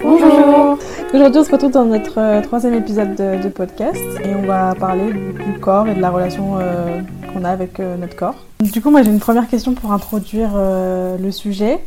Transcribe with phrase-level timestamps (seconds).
[0.00, 0.78] Bonjour
[1.14, 5.12] Aujourd'hui on se retrouve dans notre euh, troisième épisode de, podcast et on va parler
[5.12, 7.00] du corps et de la relation euh,
[7.32, 8.36] qu'on a avec euh, notre corps.
[8.60, 11.80] Du coup moi j'ai une première question pour introduire le sujet.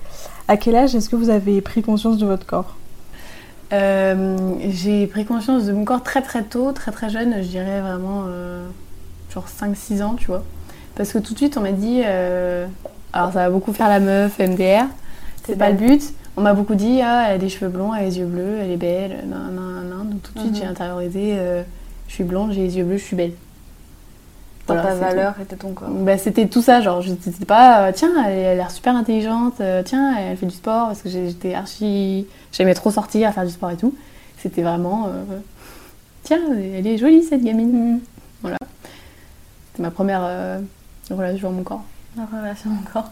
[0.47, 2.75] À quel âge est-ce que vous avez pris conscience de votre corps?
[3.71, 8.25] J'ai pris conscience de mon corps très très tôt, très très jeune, je dirais vraiment
[9.33, 10.43] genre 5-6 ans, tu vois.
[10.95, 12.03] Parce que tout de suite on m'a dit,
[13.15, 14.85] alors ça va beaucoup faire la meuf, MDR,
[15.45, 16.03] c'est pas le but.
[16.37, 18.57] On m'a beaucoup dit, ah, elle a des cheveux blonds, elle a les yeux bleus,
[18.61, 20.09] elle est belle, nan, nan, nan.
[20.09, 20.57] Donc tout de suite Mhm.
[20.57, 21.63] j'ai intériorisé, euh,
[22.09, 23.31] je suis blonde, j'ai les yeux bleus, je suis belle.
[24.67, 25.87] Voilà, ta valeur était ton corps.
[25.89, 29.61] bah, c'était tout ça, genre, j'étais c'était pas, euh, tiens, elle, a l'air super intelligente,
[29.61, 32.27] euh, tiens, elle fait du sport, parce que j'étais archi.
[32.51, 33.95] J'aimais trop sortir, faire du sport et tout.
[34.39, 35.37] C'était vraiment, euh,
[36.23, 37.99] tiens, elle est jolie cette gamine.
[38.41, 38.57] Voilà.
[39.71, 40.59] C'était ma première
[41.09, 41.83] relation à mon corps.
[42.17, 43.11] La relation encore.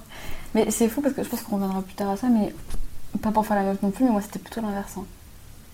[0.56, 2.54] Mais c'est fou parce que je pense qu'on reviendra plus tard à ça, mais
[3.22, 4.94] pas pour faire la meuf non plus, mais moi c'était plutôt l'inverse.
[4.98, 5.04] hein.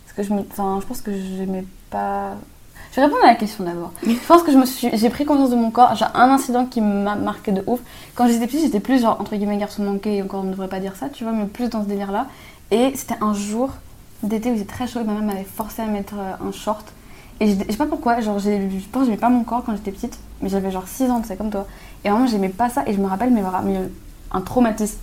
[0.06, 0.42] Parce que je me.
[0.52, 2.36] Enfin, je pense que j'aimais pas.
[2.92, 3.92] Je vais répondre à la question d'abord.
[4.04, 5.94] Je pense que je me suis, j'ai pris conscience de mon corps.
[5.95, 7.80] J'ai un incident qui m'a marqué de ouf.
[8.16, 10.16] Quand j'étais petite, j'étais plus genre entre guillemets garçon manqué.
[10.17, 12.26] Et encore, on ne devrait pas dire ça, tu vois, mais plus dans ce délire-là.
[12.72, 13.70] Et c'était un jour
[14.23, 15.02] d'été où il était très chaud.
[15.02, 16.86] Et ma mère m'avait forcé à mettre euh, un short.
[17.42, 18.20] Et je je sais pas pourquoi.
[18.20, 18.50] Genre, je
[18.92, 21.38] pense que j'aimais pas mon corps quand j'étais petite, mais j'avais genre 6 ans, c'est
[21.38, 21.66] comme toi.
[22.04, 22.84] Et vraiment, j'aimais pas ça.
[22.88, 23.80] Et je me rappelle, mais, mais
[24.32, 24.98] un traumatisme.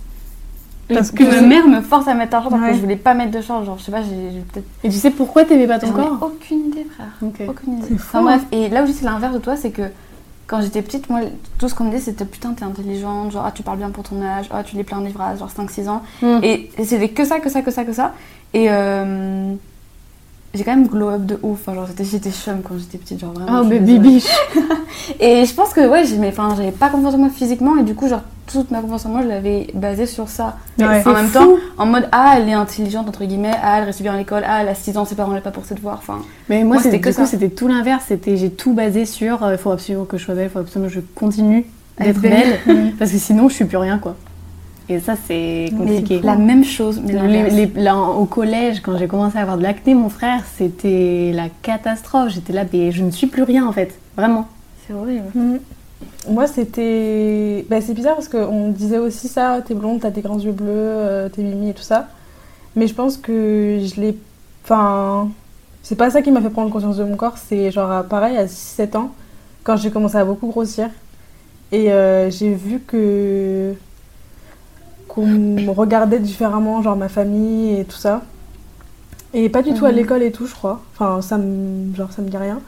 [0.89, 2.71] Parce Que ma mère me force à mettre un short alors Ouais.
[2.71, 3.65] que je voulais pas mettre de short.
[3.65, 4.65] Genre, je sais pas, j'ai peut-être.
[4.83, 7.07] Et tu sais pourquoi t'aimais pas ton corps aucune idée, frère.
[7.49, 7.87] Aucune idée.
[7.87, 8.47] Fou, Enfin bref, hein.
[8.57, 9.81] et là où c'est l'inverse de toi, c'est que
[10.45, 11.19] quand j'étais petite, moi,
[11.57, 14.05] tout ce qu'on me disait c'était putain, t'es intelligente, genre, ah, tu parles bien pour
[14.05, 16.03] ton âge, ah, tu lis plein de livres à genre 5-6 ans.
[16.21, 16.39] Mm.
[16.43, 18.13] Et, et c'était que ça, que ça, que ça, que ça.
[18.53, 19.53] Et euh,
[20.53, 21.59] j'ai quand même glow up de ouf.
[21.61, 23.61] Enfin, genre, j'étais- chum quand j'étais petite, genre vraiment.
[23.61, 24.25] Oh, baby biche.
[25.19, 27.93] Et je pense que, ouais, j'aimais- enfin, j'avais pas confiance en moi physiquement, et du
[27.95, 30.57] coup, genre, toute ma confiance en moi, je l'avais basée sur ça.
[30.79, 31.03] Ouais.
[31.05, 34.13] en même temps, en mode, ah, elle est intelligente, entre guillemets, ah, elle reste bien
[34.13, 35.97] à l'école, ah, elle a 6 ans, ses parents l'aient pas pour se devoir.
[35.99, 38.05] Enfin, Mais moi, Moi, c'était que du coup, c'était tout l'inverse.
[38.07, 40.59] C'était j'ai tout basé sur euh, il faut absolument que je sois belle, il faut
[40.59, 41.65] absolument que je continue
[41.99, 42.59] d'être être belle.
[42.65, 44.15] belle, parce que sinon je suis plus rien quoi.
[44.89, 46.21] Et ça c'est compliqué.
[46.23, 47.53] la même chose, mais Les- l'inverse.
[47.53, 51.49] les- là, au collège, quand j'ai commencé à avoir de l'acné, mon frère, c'était la
[51.61, 52.29] catastrophe.
[52.29, 54.47] J'étais là, mais je ne suis plus rien en fait, vraiment.
[54.87, 55.25] C'est horrible.
[55.35, 55.59] Mhm.
[56.29, 57.65] Moi, c'était.
[57.69, 60.65] Bah, c'est bizarre parce qu'on disait aussi ça t'es blonde, t'as des grands yeux bleus,
[60.69, 62.07] euh, t'es mimi et tout ça.
[62.75, 64.17] Mais je pense que je l'ai.
[64.63, 65.29] Enfin.
[65.83, 68.45] C'est pas ça qui m'a fait prendre conscience de mon corps, c'est genre pareil à
[68.45, 69.11] 6-7 ans,
[69.63, 70.89] quand j'ai commencé à beaucoup grossir.
[71.71, 73.73] Et euh, j'ai vu que.
[75.21, 78.21] Qu'on regardait différemment, genre ma famille et tout ça.
[79.33, 79.95] Et pas du tout à Mhm.
[79.95, 80.81] l'école et tout, je crois.
[80.93, 82.59] Enfin, ça me, genre, ça me dit rien.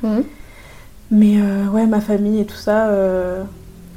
[1.11, 3.43] Mais euh, ouais, ma famille et tout ça, euh,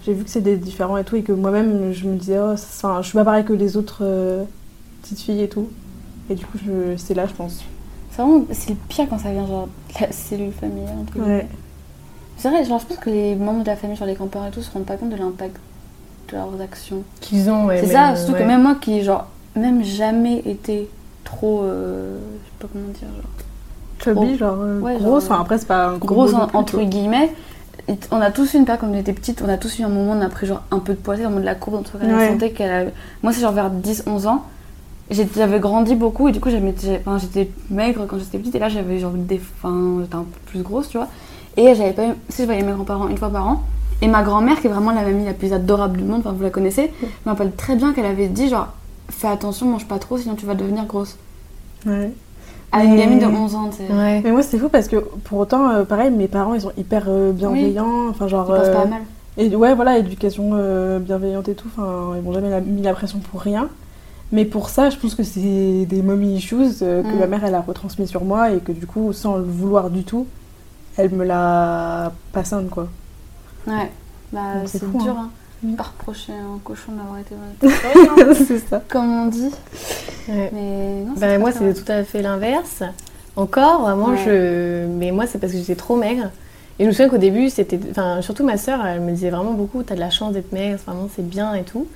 [0.05, 3.01] j'ai vu que c'était différent et tout, et que moi-même, je me disais, oh, ça-
[3.03, 4.45] je suis pas pareil que les autres euh,
[5.03, 5.69] petites filles et tout.
[6.31, 7.63] Et du coup, je- c'est là, je pense.
[8.11, 10.95] C'est vraiment, c'est le pire quand ça vient, genre, de la cellule familiale.
[11.17, 11.47] Ouais.
[12.37, 14.51] C'est vrai, genre, je pense que les membres de la famille, genre les grands-parents et
[14.51, 15.57] tout, se rendent pas compte de l'impact
[16.33, 17.03] de leurs actions.
[17.21, 17.81] Qu'ils ont, ouais.
[17.81, 18.39] c'est ça, surtout ouais.
[18.41, 19.27] que même moi qui, genre,
[19.57, 20.89] même jamais été
[21.25, 21.63] trop.
[21.63, 23.31] euh, je sais pas comment dire, genre.
[24.25, 27.33] Chubby, genre euh, Ouais, grosse, enfin après, c'est pas un gros grosse en- entre guillemets.
[27.89, 29.83] Et On a tous eu une période quand on était petite, on a tous eu
[29.83, 31.55] un moment où on a pris genre un peu de poids, c'est dans de la
[31.55, 32.29] courbe on Ouais.
[32.29, 32.91] sentait qu'elle a...
[33.23, 34.45] Moi c'est genre vers 10-11 ans,
[35.11, 38.99] j'avais grandi beaucoup et du coup enfin, j'étais maigre quand j'étais petite et là j'avais
[38.99, 39.41] genre des...
[39.59, 41.09] Enfin, j'étais un peu plus grosse tu vois.
[41.57, 42.13] Et j'avais pas eu...
[42.29, 43.63] Si je voyais mes grands-parents une fois par an,
[44.03, 46.43] et ma grand-mère qui est vraiment la mamie la plus adorable du monde, enfin vous
[46.43, 46.93] la connaissez,
[47.25, 48.69] me rappelle très bien qu'elle avait dit genre
[49.09, 51.17] fais attention, mange pas trop sinon tu vas devenir grosse.
[51.87, 52.11] Ouais.
[52.73, 53.93] À une Mais- gamine de 11 ans, tu sais.
[53.93, 54.23] Ouais.
[54.25, 57.05] Mais moi, c'est fou parce que pour autant, euh, pareil, mes parents, ils sont hyper
[57.09, 58.09] euh, bienveillants.
[58.09, 58.47] Enfin, genre.
[58.47, 59.03] Penses euh, pas mal.
[59.37, 61.69] Et ouais, voilà, éducation euh, bienveillante et tout.
[61.77, 63.69] Enfin, ils m'ont jamais la- mis la pression pour rien.
[64.31, 67.19] Mais pour ça, je pense que c'est des mommy issues euh, que Mm.
[67.19, 70.05] ma mère, elle a retransmis sur moi et que du coup, sans le vouloir du
[70.05, 70.27] tout,
[70.97, 72.89] elle me l'a passé quoi.
[73.67, 73.91] Ouais,
[74.33, 75.31] bah c'est c'est dur, hein.
[75.65, 75.75] hein.
[75.77, 78.35] Pas reprocher un cochon d'avoir été vrai.
[78.47, 78.83] c'est ça.
[78.89, 79.51] Comme on dit.
[80.29, 80.51] Ouais.
[80.53, 82.83] Mais non, c'est Bah, moi, c'était tout à fait l'inverse.
[83.37, 84.19] Encore, vraiment, Ouais.
[84.27, 84.87] je.
[84.87, 86.31] Mais moi, c'est parce que j'étais trop maigre.
[86.79, 87.79] Et je me souviens qu'au début, c'était.
[87.91, 90.79] Enfin, surtout ma sœur, elle me disait vraiment beaucoup T'as de la chance d'être maigre,
[90.85, 91.87] vraiment, c'est bien et tout.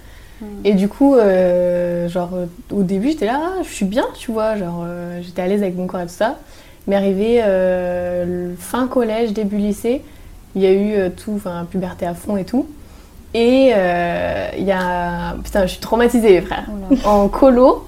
[0.64, 2.29] Et du coup, euh, genre,
[2.70, 4.55] au début, j'étais là, Ah, je suis bien, tu vois.
[4.56, 6.37] Genre, euh, j'étais à l'aise avec mon corps et tout ça.
[6.87, 10.02] Mais arrivé euh, fin collège, début lycée,
[10.56, 12.67] il y a eu euh, tout, enfin, puberté à fond et tout.
[13.35, 15.35] Et euh, il y a.
[15.44, 17.08] Putain, je suis traumatisée, les frères Oula.
[17.08, 17.87] en colo,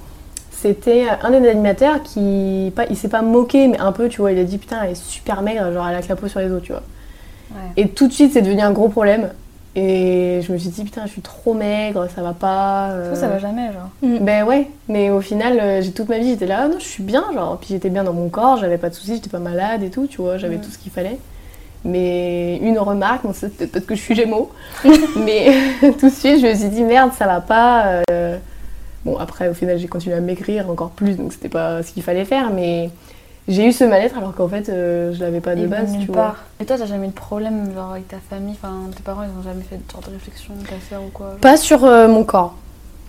[0.51, 4.33] c'était un des animateurs qui, pas, il s'est pas moqué, mais un peu, tu vois,
[4.33, 6.51] il a dit putain, elle est super maigre, genre elle a la peau sur les
[6.51, 6.83] os, tu vois.
[7.53, 7.73] Ouais.
[7.83, 9.31] Et tout de suite, c'est devenu un gros problème.
[9.77, 12.91] Et je me suis dit, putain, je suis trop maigre, ça va pas.
[12.91, 13.15] euh.
[13.15, 13.89] Ça, ça va jamais, genre.
[14.21, 16.85] Ben ouais, mais au final, euh, j'ai toute ma vie, j'étais là, ah non, je
[16.85, 17.59] suis bien, genre.
[17.59, 20.07] Puis j'étais bien dans mon corps, j'avais pas de soucis, j'étais pas malade et tout,
[20.09, 20.61] tu vois, j'avais Mm.
[20.63, 21.19] tout ce qu'il fallait.
[21.85, 24.51] Mais une remarque, bon, c'est peut-être parce que je suis Gémeaux,
[25.17, 25.53] mais
[25.99, 28.03] tout de suite, je me suis dit, merde, ça va pas.
[28.11, 28.37] euh.
[29.05, 32.03] Bon, après, au final, j'ai continué à maigrir encore plus, donc c'était pas ce qu'il
[32.03, 32.91] fallait faire, mais
[33.47, 36.13] j'ai eu ce mal-être alors qu'en fait, euh, je l'avais pas de Et base, tu
[36.13, 36.37] vois.
[36.61, 38.57] Et toi, t'as jamais eu de problème, genre, avec ta famille?
[38.61, 41.37] Enfin, tes parents, ils ont jamais fait de genre de réflexion, ta sœur ou quoi?
[41.41, 42.55] Pas sur euh, mon corps.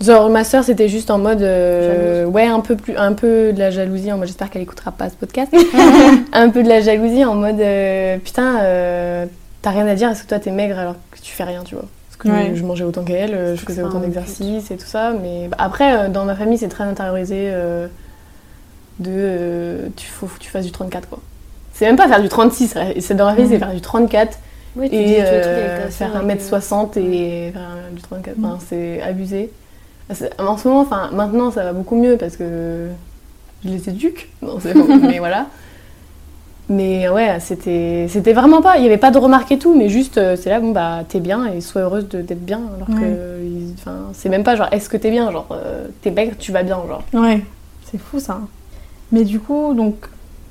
[0.00, 3.58] Genre ma soeur c'était juste en mode euh, ouais un peu plus un peu de
[3.58, 5.54] la jalousie en mode j'espère qu'elle écoutera pas ce podcast
[6.32, 9.26] un peu de la jalousie en mode euh, putain euh,
[9.60, 11.74] t'as rien à dire est-ce que toi t'es maigre alors que tu fais rien tu
[11.74, 11.84] vois?
[12.08, 12.52] Parce que Ouais.
[12.56, 16.24] je mangeais autant qu'elle je faisais autant d'exercices et tout ça mais bah, après dans
[16.24, 17.52] ma famille c'est très intériorisé
[19.00, 21.18] de tu faut que tu fasses du 34 quoi
[21.74, 23.52] c'est même pas faire du 36 c'est dans ma famille Mhm.
[23.52, 24.38] c'est faire du 34
[24.76, 28.36] Oui, tu et euh, faire sœur, 1m60 et faire du 34.
[28.38, 28.44] Mm.
[28.44, 29.50] Enfin, c'est abusé.
[30.38, 32.88] En ce moment, enfin, maintenant, ça va beaucoup mieux parce que
[33.64, 34.28] je les éduque.
[34.42, 34.58] Non,
[35.02, 35.46] mais voilà.
[36.68, 38.76] Mais ouais, c'était c'était vraiment pas.
[38.78, 41.00] Il y avait pas de remarques et tout, mais juste, euh, c'est là, bon, bah,
[41.08, 42.60] t'es bien et sois heureuse de- d'être bien.
[42.76, 43.72] Alors que, Ouais.
[43.74, 46.62] enfin, c'est même pas genre, est-ce que t'es bien Genre, euh, t'es maigre, tu vas
[46.62, 47.02] bien, genre.
[47.12, 47.42] Ouais,
[47.90, 48.40] c'est fou ça.
[49.10, 49.94] Mais du coup, donc,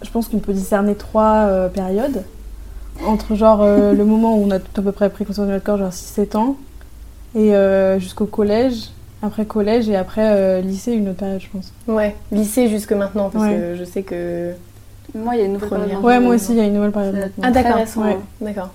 [0.01, 2.23] je pense qu'on peut discerner trois euh, périodes.
[3.05, 5.53] Entre genre euh, le moment où on a tout à peu près pris conscience de
[5.53, 6.57] notre corps, genre 6-7 ans,
[7.33, 7.53] et
[7.99, 8.89] jusqu'au collège,
[9.21, 11.73] après collège et après euh, lycée, une autre période, je pense.
[11.87, 13.55] Ouais, lycée jusque maintenant, parce Ouais.
[13.57, 14.51] que je sais que.
[15.15, 15.85] Moi, il y a une nouvelle Première.
[15.87, 16.05] période.
[16.05, 17.43] Ouais, moi aussi, il y a une nouvelle période maintenant.
[17.43, 18.17] Ah, très d'accord, ouais.
[18.41, 18.69] D'accord.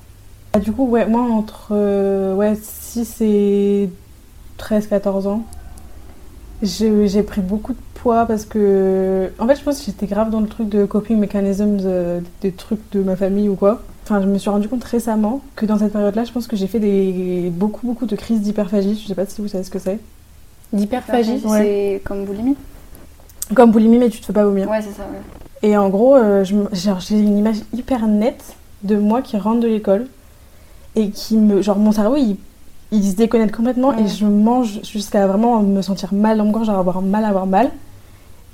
[0.53, 3.91] Ah, du coup, ouais, moi, entre euh, ouais, 6 et
[4.59, 5.43] 13-14 ans,
[6.63, 9.31] j'ai j'ai pris beaucoup de poids parce que.
[9.39, 12.53] En fait, je pense que j'étais grave dans le truc de coping mechanisms, euh, des
[12.53, 13.83] trucs de ma famille ou quoi.
[14.05, 16.67] Enfin, je me suis rendu compte récemment que dans cette période-là, je pense que j'ai
[16.67, 19.01] fait des, beaucoup, beaucoup de crises d'hyperphagie.
[19.03, 19.99] Je sais pas si vous savez ce que c'est.
[20.75, 22.57] D'hyperphagie C'est comme boulimie
[23.55, 24.69] Comme boulimie, mais tu te fais pas vomir.
[24.69, 25.21] Ouais, c'est ça, ouais.
[25.69, 30.07] Et en gros, euh, j'ai une image hyper nette de moi qui rentre de l'école
[30.95, 31.63] et qui me.
[31.63, 32.37] Genre, mon cerveau, il,
[32.93, 34.03] il se déconnecte complètement Ouais.
[34.03, 37.47] et je mange jusqu'à vraiment me sentir mal dans mon corps, genre avoir mal, avoir
[37.47, 37.71] mal.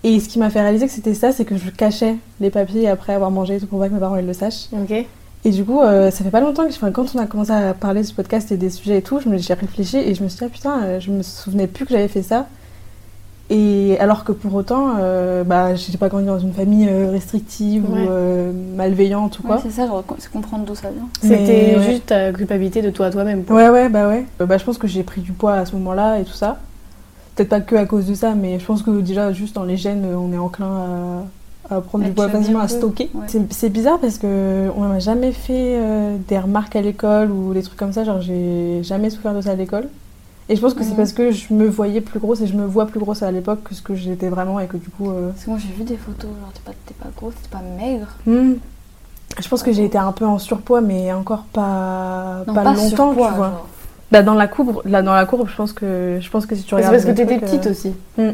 [0.04, 2.88] Et ce qui m'a fait réaliser que c'était ça, c'est que je cachais les papiers
[2.88, 4.68] après avoir mangé et tout pour pas que mes parents ils le sachent.
[4.72, 5.04] Ok.
[5.44, 7.72] Et du coup, euh, ça fait pas longtemps que enfin, quand on a commencé à
[7.72, 10.22] parler de ce podcast et des sujets et tout, je me j'ai réfléchi et je
[10.22, 12.46] me suis dit, ah putain, euh, je me souvenais plus que j'avais fait ça.
[13.52, 17.82] Et alors que pour autant, euh, bah, j'ai pas grandi dans une famille euh, restrictive
[17.90, 18.02] Ouais.
[18.02, 19.60] ou euh, malveillante ou Ouais, quoi.
[19.62, 21.08] c'est ça, genre, c'est comprendre d'où ça vient.
[21.20, 21.82] C'était ouais.
[21.90, 23.42] juste ta culpabilité de toi à toi-même.
[23.48, 24.24] Ouais, ouais, bah ouais.
[24.40, 26.58] Euh, bah, je pense que j'ai pris du poids à ce moment-là et tout ça.
[27.34, 29.76] Peut-être pas que à cause de ça, mais je pense que déjà, juste dans les
[29.76, 30.80] gènes, on est enclin à,
[31.22, 31.24] à
[31.80, 33.08] prendre À du poids facilement, à stocker.
[33.14, 33.26] Ouais.
[33.28, 37.54] C'est- C'est bizarre parce que on m'a jamais fait euh, des remarques à l'école ou
[37.54, 38.02] des trucs comme ça.
[38.04, 39.88] Genre, j'ai jamais souffert de ça à l'école.
[40.48, 42.66] Et je pense que c'est parce que je me voyais plus grosse et je me
[42.66, 45.08] vois plus grosse à l'époque que ce que j'étais vraiment et que du coup.
[45.10, 46.72] euh, Parce que moi, j'ai vu des photos, genre, t'es pas,
[47.04, 48.08] pas grosse, t'es pas maigre.
[48.26, 48.54] hmm.
[49.40, 52.72] Je pense que j'ai été un peu en surpoids, mais encore pas, Non, pas, pas,
[52.72, 53.46] longtemps, surpoids, tu vois.
[53.46, 53.66] genre.
[54.10, 56.62] Bah, dans la courbe, là, dans la courbe, je pense que je pense que si
[56.64, 56.94] tu C'est regardes.
[56.94, 57.92] parce que t'étais petite euh, aussi.
[58.18, 58.30] Mm.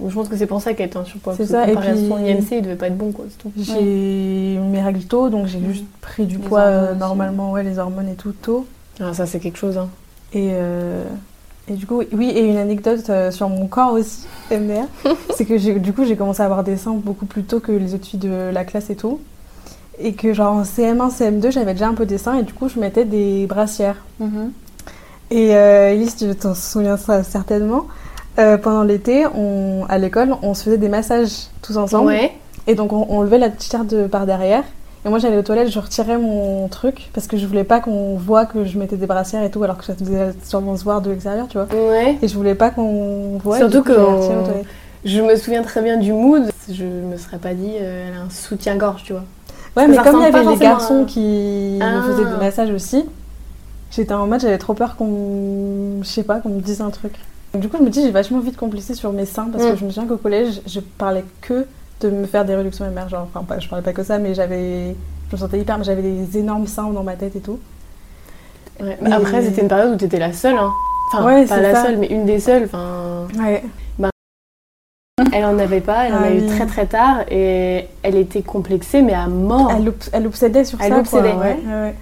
[0.00, 1.34] Donc, Je pense que c'est pour ça qu'elle était en surpoids.
[1.36, 3.24] C'est ça, et comparé à son puis- IMC, il devait pas être bon, quoi.
[3.30, 3.50] c'est tout.
[3.56, 5.72] J'ai eu mes règles tôt, donc j'ai Mhm.
[5.72, 8.66] juste pris du Les poids hormones euh, normalement, ouais, les hormones et tout tôt.
[9.00, 9.76] Ah, ça, c'est quelque chose.
[9.78, 9.88] Hein.
[10.32, 11.02] Et, euh,
[11.68, 14.86] et du coup, oui, et une anecdote euh, sur mon corps aussi, MDR,
[15.36, 17.94] c'est que du coup, j'ai commencé à avoir des seins beaucoup plus tôt que les
[17.94, 19.20] autres filles de la classe et tout.
[20.00, 22.68] Et que genre en CM1, CM2, j'avais déjà un peu des seins et du coup,
[22.68, 23.96] je mettais des brassières.
[24.20, 24.52] Mhm.
[25.32, 27.86] Et euh, Elise, tu t'en souviens ça certainement.
[28.38, 32.06] Euh, pendant l'été, on, à l'école, on se faisait des massages tous ensemble.
[32.08, 32.32] Ouais.
[32.66, 34.64] Et donc on, on levait la t-shirt de par derrière.
[35.04, 38.16] Et moi j'allais aux toilettes, je retirais mon truc parce que je voulais pas qu'on
[38.16, 41.00] voit que je mettais des brassières et tout alors que ça faisait sûrement se voir
[41.00, 41.68] de l'extérieur, tu vois.
[41.72, 42.18] Ouais.
[42.20, 43.58] Et je voulais pas qu'on voit.
[43.58, 43.94] Surtout que.
[45.04, 46.50] Je me souviens très bien du mood.
[46.70, 49.22] Je me serais pas dit, euh, elle a un soutien-gorge, tu vois.
[49.76, 51.92] Ouais, mais comme il y avait les forcément garçons qui Ah.
[51.98, 53.04] me faisaient des massages aussi,
[53.92, 57.12] j'étais en mode j'avais trop peur qu'on, je sais pas, qu'on me dise un truc.
[57.54, 59.70] Du coup je me dis j'ai vachement vite complexé sur mes seins parce Mm.
[59.70, 61.66] que je me souviens qu'au collège je parlais que
[62.00, 64.34] de me faire des réductions mammaires, genre enfin pas, je parlais pas que ça mais
[64.34, 64.94] j'avais,
[65.30, 67.58] je me sentais hyper, j'avais des énormes seins dans ma tête et tout.
[68.80, 68.96] Ouais.
[69.02, 70.54] Mais- Après, c'était une période où t'étais la seule.
[70.56, 70.70] Hein.
[71.12, 71.84] Enfin, Ouais, pas la ça.
[71.86, 72.64] seule, mais une des seules.
[72.66, 73.64] Enfin, Ouais.
[75.32, 78.42] elle en avait pas, elle en Ah a eu très très tard et elle était
[78.42, 79.72] complexée, mais à mort.
[79.76, 80.98] Elle, obs- elle obsédait sur Elle ça.
[81.00, 81.42] obsédait, quoi.
[81.42, 81.94] ouais.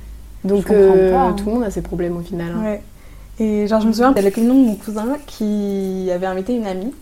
[0.45, 1.33] Donc, euh, pas, hein.
[1.33, 2.49] tout le monde a ses problèmes au final.
[2.55, 2.63] hein.
[2.65, 2.83] Ouais.
[3.39, 6.67] Et genre, je me souviens, avec le nom de mon cousin qui avait invité une
[6.67, 6.93] amie.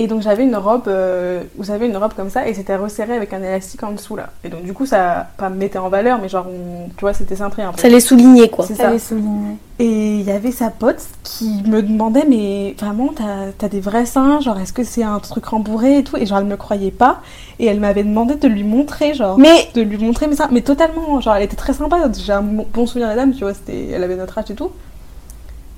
[0.00, 3.14] Et donc j'avais une robe, euh, vous savez, une robe comme ça, et c'était resserré
[3.16, 4.30] avec un élastique en dessous là.
[4.44, 7.12] Et donc du coup, ça pas me mettait en valeur, mais genre, on- tu vois,
[7.14, 7.80] c'était cintré un peu.
[7.80, 8.64] Ça les soulignait quoi.
[8.64, 8.90] C'est Ça ça.
[8.92, 9.56] les souligner.
[9.80, 14.06] Et il y avait sa pote qui me demandait, mais vraiment, t'as as des vrais
[14.06, 16.16] seins, genre, est-ce que c'est un truc rembourré et tout?
[16.16, 17.20] Et genre, elle me croyait pas,
[17.58, 20.60] et elle m'avait demandé de lui montrer, genre, Mais de lui montrer mes seins, mais
[20.60, 23.40] totalement, genre, elle était très sympa, j'ai un bon bon souvenir de la dame, tu
[23.42, 24.70] vois, c'était, elle avait notre âge et tout.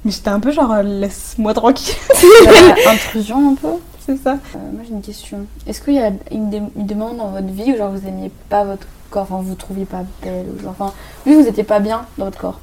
[0.04, 1.94] Mais j'étais un peu genre, euh, laisse-moi tranquille,
[2.88, 3.68] intrusion un peu.
[4.06, 4.32] c'est ça.
[4.54, 5.44] Euh, moi j'ai une question.
[5.66, 8.30] Est-ce qu'il y a une, dé- une demande dans votre vie où genre vous aimiez
[8.48, 10.92] pas votre corps, enfin vous trouviez pas belle ou genre, enfin
[11.26, 12.60] lui vous étiez pas bien dans votre corps.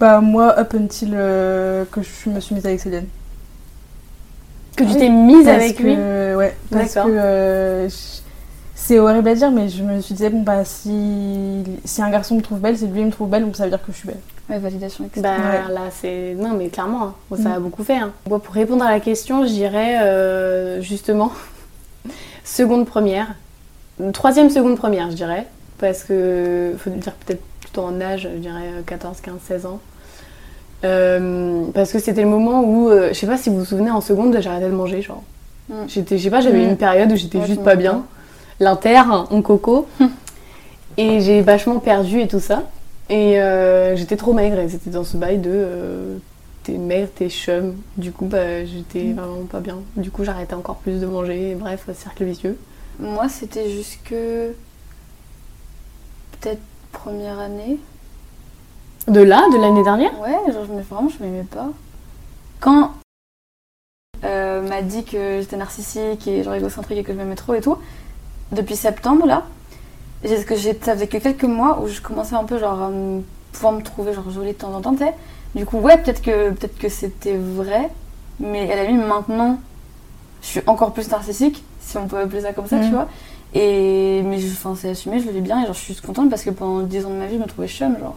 [0.00, 3.06] Bah, moi, up until euh, que je me suis mise avec Céline.
[4.76, 7.10] Que tu t'es mise Parce avec que, lui Ouais, parce que D'accord.
[7.10, 8.20] euh, je-
[8.74, 12.34] c'est horrible à dire, mais je me suis dit, bon, bah, si, si un garçon
[12.36, 13.96] me trouve belle, c'est lui qui me trouve belle, donc ça veut dire que je
[13.98, 14.18] suis belle.
[14.52, 15.22] Ouais, validation etc.
[15.22, 15.74] Bah Ouais.
[15.74, 17.14] là c'est non mais clairement hein.
[17.30, 17.52] Bon, ça Mm.
[17.54, 17.96] a beaucoup fait.
[17.96, 18.12] Hein.
[18.28, 21.32] Pour répondre à la question, je dirais euh, justement
[22.44, 23.28] seconde première,
[24.12, 25.46] troisième seconde première je dirais
[25.78, 29.80] parce que faut dire peut-être plutôt en âge, je dirais euh, 14, 15, 16 ans.
[30.84, 33.90] Euh, parce que c'était le moment où euh, je sais pas si vous vous souvenez
[33.90, 35.22] en seconde j'arrêtais de manger genre.
[35.68, 35.74] Mm.
[35.88, 36.70] J'étais je sais pas j'avais Mm.
[36.70, 38.04] une période où j'étais Ouais, juste pas bien.
[38.60, 39.86] L'inter, en coco.
[40.98, 42.64] et j'ai vachement perdu et tout ça.
[43.12, 46.16] Et euh, j'étais trop maigre et c'était dans ce bail de euh,
[46.62, 47.76] t'es maigre, t'es chum.
[47.98, 49.16] Du coup, bah, j'étais Mm.
[49.16, 49.78] vraiment pas bien.
[49.96, 51.50] Du coup, j'arrêtais encore plus de manger.
[51.50, 52.56] Et bref, cercle vicieux.
[52.98, 54.14] Moi c'était jusque
[56.40, 56.60] peut-être
[56.92, 57.78] première année.
[59.08, 60.18] De là, de l'année dernière?
[60.20, 61.68] Ouais, genre vraiment je m'aimais pas.
[62.60, 62.92] Quand
[64.24, 67.60] euh, m'a dit que j'étais narcissique et genre égocentrique et que je m'aimais trop et
[67.60, 67.76] tout,
[68.52, 69.44] depuis septembre là,
[70.22, 73.22] que j'ai ça faisait que quelques mois où je commençais un peu genre à me-
[73.52, 75.12] pouvoir me trouver genre jolie de temps en temps, tu sais.
[75.54, 77.90] Du coup ouais peut-être que peut-être que c'était vrai,
[78.40, 79.58] mais à la limite maintenant
[80.42, 83.08] je suis encore plus narcissique si on peut appeler ça comme ça, tu vois.
[83.54, 86.30] Et mais je- enfin c'est assumé, je le vis bien et genre je suis contente
[86.30, 88.16] parce que pendant 10 ans de ma vie je me trouvais chum genre.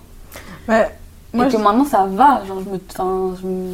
[0.69, 0.89] Ouais,
[1.33, 2.79] moi, et que je- maintenant ça va, genre je me.
[3.41, 3.73] Je me.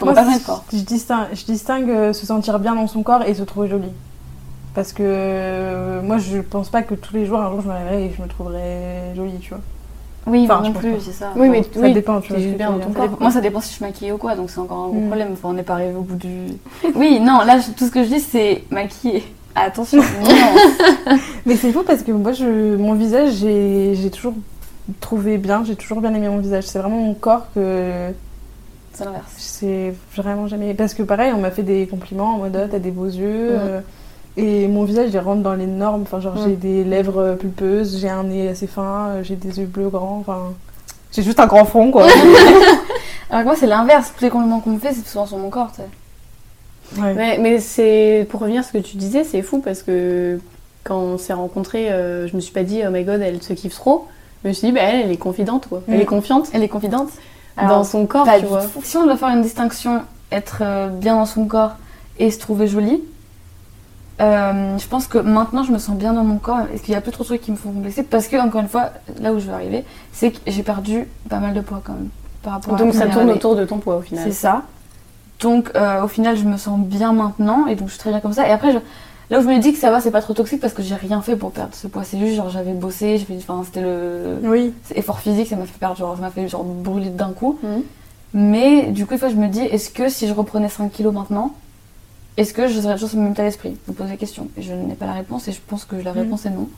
[0.00, 0.64] Je Moi, pas corps.
[0.72, 3.90] je distingue, je distingue euh, se sentir bien dans son corps et se trouver jolie.
[4.78, 7.72] Parce que euh, moi, je pense pas que tous les jours, un jour, je me
[7.72, 9.58] réveillerai et je me trouverai jolie, tu vois.
[10.28, 11.32] Oui, Enfin, moi non plus, c'est ça.
[11.34, 12.40] Oui, mais Ça oui, dépend, tu vois.
[12.40, 14.84] juste bien dans ton Moi ça dépend si je maquille ou quoi, donc c'est encore
[14.84, 15.06] un gros Mm.
[15.08, 15.28] problème.
[15.32, 16.28] Enfin, on n'est pas arrivé au bout du.
[16.94, 19.24] Oui, non, là je- tout ce que je dis c'est maquiller.
[19.56, 21.16] Attention, non.
[21.44, 24.34] Mais c'est fou parce que moi, je, mon visage, j'ai toujours
[25.00, 26.62] trouvé bien, j'ai toujours bien aimé mon visage.
[26.68, 28.12] C'est vraiment mon corps que
[28.92, 29.24] c'est l'inverse.
[29.38, 30.72] c'est vraiment jamais.
[30.74, 33.48] Parce que pareil, on m'a fait des compliments en mode Ah, t'as des beaux yeux.
[33.48, 33.58] Mm.
[33.58, 33.80] euh,
[34.38, 36.02] et mon visage, il rentre dans les normes.
[36.02, 36.44] Enfin, genre, Mm.
[36.46, 40.18] j'ai des lèvres pulpeuses, j'ai un nez assez fin, euh, j'ai des yeux bleus grands.
[40.20, 40.52] Enfin,
[41.12, 42.06] j'ai juste un grand front, quoi.
[43.30, 45.50] Alors que moi c'est l'inverse, tous les compliments qu'on me fait c'est souvent sur mon
[45.50, 47.00] corps, tu sais.
[47.02, 47.12] Ouais.
[47.14, 50.38] Ouais, mais c'est pour revenir à ce que tu disais, c'est fou parce que
[50.84, 53.52] quand on s'est rencontrés, euh, je me suis pas dit oh my god, elle se
[53.52, 54.06] kiffe trop.
[54.44, 55.82] Je me suis dit bah elle, elle est confidente quoi.
[55.88, 56.00] Elle Mm.
[56.00, 57.10] est confiante Elle est confidente
[57.58, 58.62] dans son corps, tu vois.
[58.84, 60.00] Si on doit faire une distinction,
[60.32, 61.72] être euh, bien dans son corps
[62.18, 63.02] et se trouver jolie,
[64.20, 66.96] euh, je pense que maintenant je me sens bien dans mon corps et qu'il n'y
[66.96, 69.32] a plus trop de trucs qui me font complexer parce que, encore une fois, là
[69.32, 72.08] où je veux arriver, c'est que j'ai perdu pas mal de poids quand même
[72.42, 73.32] par rapport à Donc ça tourne année.
[73.32, 74.24] autour de ton poids au final.
[74.24, 74.62] C'est ça.
[75.40, 78.20] Donc euh, au final, je me sens bien maintenant et donc je suis très bien
[78.20, 78.48] comme ça.
[78.48, 78.78] Et après, je-
[79.30, 80.96] là où je me dis que ça va, c'est pas trop toxique parce que j'ai
[80.96, 82.02] rien fait pour perdre ce poids.
[82.02, 84.72] C'est juste genre j'avais bossé, fait- enfin c'était le Oui.
[84.96, 87.58] effort physique, ça m'a fait perdre, genre, ça m'a fait genre brûler d'un coup.
[87.62, 87.82] Mhm.
[88.34, 91.14] Mais du coup, des fois, je me dis, est-ce que si je reprenais 5 kilos
[91.14, 91.52] maintenant,
[92.38, 94.48] est-ce que je serais toujours sur le même état d'esprit Je me pose la question.
[94.56, 96.18] Et je n'ai pas la réponse et je pense que la Mhm.
[96.20, 96.68] réponse est non.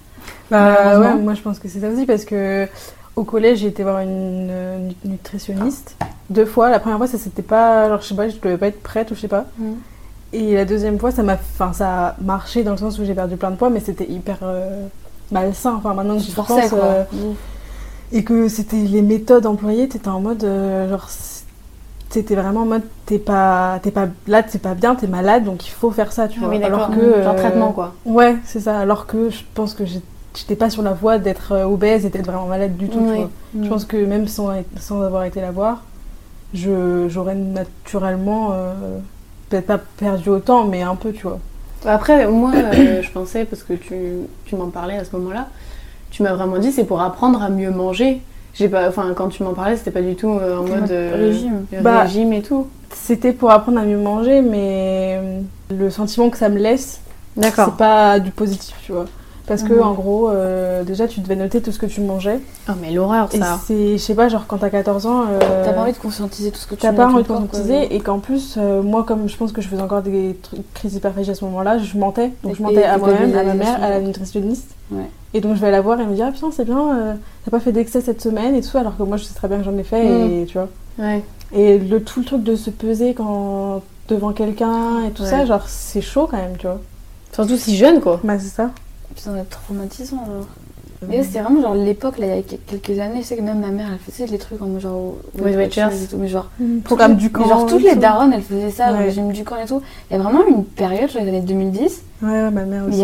[0.51, 2.69] Bah ouais, moi je pense que c'est ça aussi parce que
[3.17, 5.97] au collège j'ai été voir une euh, nu- nutritionniste
[6.29, 6.69] deux fois.
[6.71, 9.11] La première fois ça c'était pas, alors je sais pas, je devais pas être prête
[9.11, 9.47] ou je sais pas.
[9.59, 9.77] Mhm.
[10.33, 13.15] Et la deuxième fois ça m'a, enfin ça a marché dans le sens où j'ai
[13.15, 14.87] perdu plein de poids, mais c'était hyper euh,
[15.33, 15.75] malsain.
[15.77, 16.47] Enfin maintenant que Je quoi.
[16.75, 17.05] euh,
[18.13, 21.09] et que c'était les méthodes employées, t'étais en mode euh, genre
[22.11, 25.67] c'était vraiment en mode t'es pas t'es pas là t'es pas bien t'es malade donc
[25.67, 27.95] il faut faire ça tu Ah vois oui, alors que Genre euh, traitement quoi.
[28.05, 28.79] Ouais, c'est ça.
[28.79, 32.27] Alors que je pense que j'étais pas sur la voie d'être euh, obèse et d'être
[32.27, 33.01] vraiment malade du tout.
[33.55, 33.63] tu.
[33.63, 34.49] Je pense que même sans,
[34.79, 35.83] sans avoir été la voir,
[36.55, 38.99] je- j'aurais naturellement euh,
[39.49, 41.39] peut-être pas perdu autant, mais un peu, tu vois.
[41.85, 43.97] Après, moi, euh, je pensais, parce que tu,
[44.45, 45.49] tu m'en parlais à ce moment-là,
[46.11, 48.21] tu m'as vraiment dit c'est pour apprendre à mieux manger.
[48.55, 51.17] J'ai pas, enfin, quand tu m'en parlais, c'était pas du tout euh, en mode euh,
[51.17, 51.67] régime?
[51.73, 52.67] le Bah, régime et tout.
[52.95, 55.41] C'était pour apprendre à mieux manger, mais euh,
[55.71, 57.01] le sentiment que ça me laisse,
[57.41, 59.07] c'est pas du positif, tu vois.
[59.47, 59.83] Parce que, Mhm.
[59.83, 62.41] en gros, euh, déjà, tu devais noter tout ce que tu mangeais.
[62.69, 63.59] Oh, mais l'horreur, Et ça.
[63.67, 65.25] c'est, je sais pas, genre quand t'as 14 ans.
[65.29, 67.37] euh, T'as pas envie de conscientiser tout ce que tu T'as pas envie de quoi.
[67.39, 70.39] conscientiser et qu'en plus, euh, moi, comme je pense que je faisais encore des
[70.75, 72.31] crises hyperphagie à ce moment-là, je mentais.
[72.45, 74.71] Donc Et- je mentais à moi-même, à ma mère, à la nutritionniste.
[74.91, 75.09] Ouais.
[75.35, 77.15] Et donc je vais la voir et elle me dit Ah putain, c'est bien, euh,
[77.45, 79.59] t'as pas fait d'excès cette semaine et tout, alors que moi je sais très bien
[79.59, 80.31] que j'en ai fait Mm.
[80.43, 80.69] et tu vois.
[80.99, 81.23] Ouais.
[81.53, 85.29] Et le, tout le truc de se peser quand devant quelqu'un et tout Ouais.
[85.31, 86.81] ça, genre c'est chaud quand même, tu vois.
[87.33, 88.21] Surtout si jeune, quoi.
[88.25, 88.71] Bah c'est ça.
[89.15, 90.47] Putain, c'est traumatisant alors.
[91.09, 93.41] Mais là, c'était vraiment genre l'époque, là, il y a quelques années, je sais que
[93.43, 95.15] même ma mère, elle faisait des trucs en genre.
[95.39, 95.89] Weight Watchers.
[96.05, 96.51] et tout, mais genre.
[96.85, 97.43] Programme toutes les- du camp.
[97.45, 97.99] mais genre toutes et les tout.
[98.01, 99.81] daronnes, elles faisaient ça, le régime du camp et tout.
[100.11, 103.03] Il y a vraiment une période, genre les années 2010, Ouais, ouais, ma mère aussi.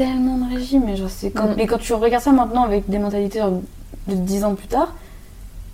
[0.00, 0.88] Tellement de régimes.
[0.88, 1.56] Et, genre, c'est quand...
[1.56, 1.60] Mm.
[1.60, 3.60] et quand tu regardes ça maintenant avec des mentalités genre,
[4.08, 4.94] de 10 ans plus tard,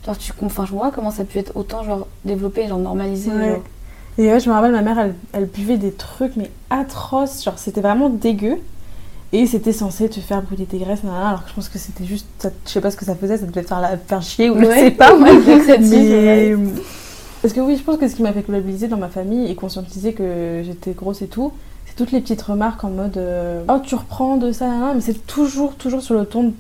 [0.05, 0.33] genre, tu...
[0.43, 3.31] enfin, je vois comment ça a pu être autant genre, développé, genre normalisé.
[3.31, 3.49] Ouais.
[3.51, 3.63] genre.
[4.19, 7.45] Et ouais, je me rappelle, ma mère, elle, elle buvait des trucs, mais atroces.
[7.45, 8.57] Genre, c'était vraiment dégueu.
[9.33, 12.27] Et c'était censé te faire brûler tes graisses, alors que je pense que c'était juste.
[12.39, 14.51] ça- je sais pas ce que ça faisait, ça devait te faire, la, faire chier
[14.51, 15.17] ou je sais pas.
[15.17, 16.55] Laxatif, mais.
[16.55, 16.59] ouais.
[17.43, 19.55] Parce que oui, je pense que ce qui m'a fait culpabiliser dans ma famille et
[19.55, 21.53] conscientiser que j'étais grosse et tout,
[21.97, 25.75] toutes les petites remarques en mode euh, Oh, tu reprends de ça, mais c'est toujours,
[25.75, 26.53] toujours sur le ton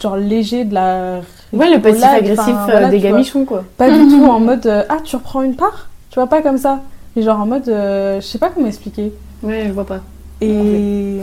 [0.00, 1.20] genre léger de la.
[1.52, 3.64] Ouais, le passif agressif enfin, euh, voilà, des gamichons, quoi.
[3.76, 5.88] Pas du tout en mode euh, Ah, tu reprends une part?
[6.10, 6.80] Tu vois, pas comme ça.
[7.16, 9.12] Mais genre en mode, euh, je sais pas comment expliquer.
[9.42, 10.00] Ouais, je vois pas.
[10.40, 11.20] Et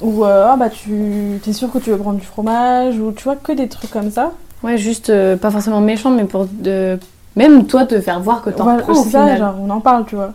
[0.00, 3.24] ou euh, ah bah tu t'es sûr que tu veux prendre du fromage ou tu
[3.24, 4.32] vois que des trucs comme ça.
[4.62, 6.98] Ouais, juste euh, pas forcément méchant, mais pour de...
[7.36, 9.38] même toi te faire voir que t'en Voilà, prends au c'est ça, final.
[9.38, 10.32] genre on en parle, tu vois.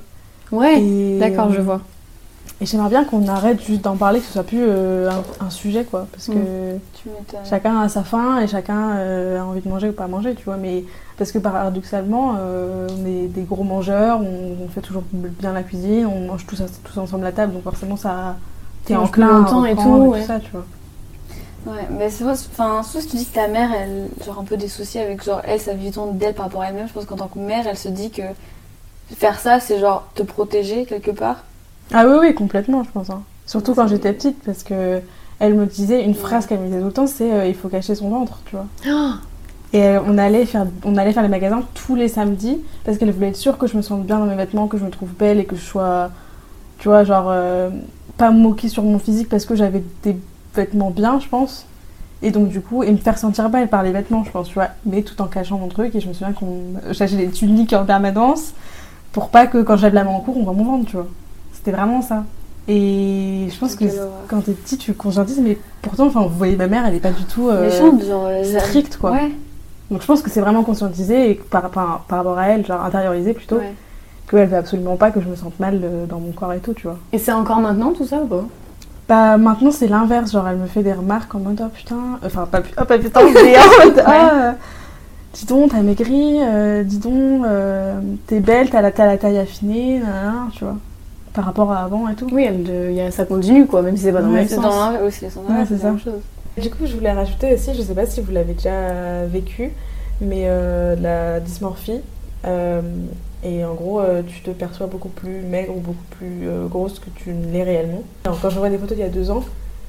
[0.52, 1.82] Ouais, Et- d'accord, je vois.
[2.62, 5.50] Et j'aimerais bien qu'on arrête juste d'en parler, que ce soit plus euh, un, un
[5.50, 6.80] sujet quoi, parce que Mm.
[7.06, 7.40] M'étonnes.
[7.50, 10.44] chacun a sa faim et chacun euh, a envie de manger ou pas manger, tu
[10.44, 10.58] vois.
[10.58, 10.84] Mais
[11.18, 15.64] parce que paradoxalement, euh, on est des gros mangeurs, on, on fait toujours bien la
[15.64, 18.36] cuisine, on mange tous, tous ensemble à table, donc forcément ça
[18.86, 20.24] t'es enclin à et tout, ouais.
[20.24, 20.66] ça, tu vois.
[21.66, 24.58] Ouais, mais c'est vrai, enfin, que tu dis que ta mère, elle, genre un peu
[24.58, 26.88] dissociée avec genre elle, sa vision d'elle par rapport à elle-même.
[26.88, 28.22] Je pense qu'en tant que mère, elle se dit que
[29.16, 31.44] faire ça, c'est genre te protéger quelque part.
[31.94, 33.10] Ah oui, oui, complètement, je pense.
[33.10, 33.22] hein.
[33.46, 35.02] Surtout quand j'étais petite, parce que
[35.40, 37.70] elle me disait une phrase qu'elle me disait tout le temps, c'est euh, il faut
[37.70, 38.66] cacher son ventre, tu vois.
[38.88, 39.12] Oh,
[39.74, 43.12] Et euh, on allait faire, on allait faire les magasins tous les samedis parce qu'elle
[43.12, 45.10] voulait être sûre que je me sente bien dans mes vêtements, que je me trouve
[45.18, 46.12] belle et que je sois,
[46.80, 47.70] tu vois, genre euh,
[48.18, 50.18] pas moquée sur mon physique parce que j'avais des
[50.56, 51.66] vêtements bien, je pense.
[52.22, 54.56] Et donc du coup, et me faire sentir belle par les vêtements, je pense, tu
[54.56, 55.96] vois, mais tout en cachant mon truc.
[55.96, 56.58] Et je me souviens qu'on
[56.92, 58.54] j'achetais des tuniques en permanence
[59.14, 61.08] pour pas que quand j'avais la main en cours, on voit mon ventre, tu vois.
[61.60, 62.24] C'était vraiment ça.
[62.70, 63.86] Et je pense que
[64.30, 67.12] quand t'es petit, tu conscientises, mais pourtant, enfin, vous voyez, ma mère, elle est pas
[67.12, 68.30] du tout euh, Méchante, genre.
[68.62, 69.12] stricte, quoi.
[69.12, 69.32] Ouais,
[69.92, 72.86] Donc je pense que c'est vraiment conscientisé et par, par, par rapport à elle, genre
[72.86, 73.74] intériorisé plutôt, ouais.
[74.30, 76.74] qu'elle veut absolument pas que je me sente mal euh, dans mon corps et tout,
[76.74, 76.98] tu vois.
[77.12, 78.46] Et c'est encore maintenant tout ça ou pas?
[79.10, 82.46] Bah maintenant c'est l'inverse, genre elle me fait des remarques en mode oh putain, enfin
[82.46, 84.52] pas, oh, pas putain, mais en mode ah, euh,
[85.34, 89.40] dis donc t'as maigri, euh, dis donc euh, t'es belle, t'as la, t'as la taille
[89.40, 90.76] affinée, nanana, tu vois.
[91.40, 92.28] Par rapport à avant et tout.
[92.34, 94.34] Oui, elle de- il y a- ça continue quoi, même si c'est pas dans le
[94.34, 94.66] Ouais, même C'est sens.
[94.66, 96.20] dans aussi, c'est dans Ouais, c'est la même chose.
[96.62, 99.72] Du coup, je voulais rajouter aussi, je sais pas si vous l'avez déjà vécu,
[100.20, 102.02] mais euh, la dysmorphie.
[102.46, 102.82] euh,
[103.42, 107.00] et en gros, euh, tu te perçois beaucoup plus maigre ou beaucoup plus euh, grosse
[107.00, 108.04] que tu ne l'es réellement.
[108.26, 109.44] Alors, quand je vois des photos d'il y a deux ans,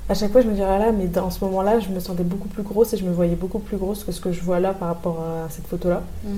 [0.09, 2.23] à chaque fois je me dis ah là, mais dans ce moment-là, je me sentais
[2.23, 4.61] beaucoup plus grosse et je me voyais beaucoup plus grosse que ce que je vois
[4.61, 6.03] là par rapport à cette photo-là.
[6.25, 6.29] Mm.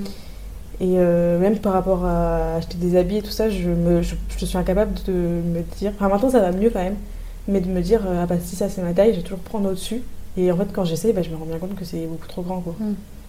[0.83, 4.14] Et euh, même par rapport à acheter des habits et tout ça, je, me, je,
[4.37, 5.92] je suis incapable de me dire.
[5.95, 6.97] Enfin, maintenant ça va mieux quand même,
[7.49, 9.38] mais de me dire euh, ah bah si ça c'est ma taille, je vais toujours
[9.38, 10.03] prendre au-dessus.
[10.37, 12.42] Et en fait, quand j'essaye, bah, je me rends bien compte que c'est beaucoup trop
[12.42, 12.75] grand quoi.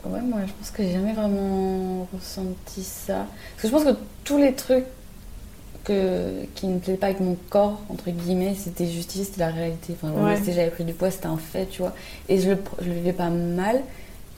[0.05, 3.25] Ouais, moi je pense que j'ai jamais vraiment ressenti ça.
[3.55, 4.85] Parce que je pense que tous les trucs
[5.83, 9.95] que, qui ne plaisaient pas avec mon corps, entre guillemets, c'était justice, c'était la réalité.
[10.01, 10.37] Enfin, Ouais.
[10.45, 11.93] j'avais pris du poids, c'était un fait, tu vois.
[12.29, 13.81] Et je le, je le vivais pas mal.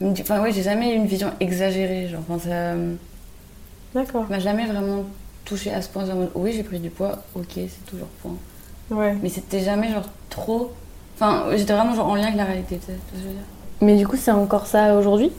[0.01, 2.08] Enfin, ouais, j'ai jamais eu une vision exagérée.
[2.10, 2.75] Genre, enfin, ça
[3.93, 4.25] D'accord.
[4.29, 5.03] m'a jamais vraiment
[5.45, 6.05] touché à ce point.
[6.05, 8.36] Genre, oui, j'ai pris du poids, ok, c'est toujours point.
[8.91, 9.15] Ouais.
[9.21, 10.71] Mais c'était jamais genre trop.
[11.15, 13.34] Enfin, j'étais vraiment genre en lien avec la réalité, tu sais ce que je veux
[13.34, 13.41] dire.
[13.81, 15.31] Mais du coup, c'est encore ça aujourd'hui?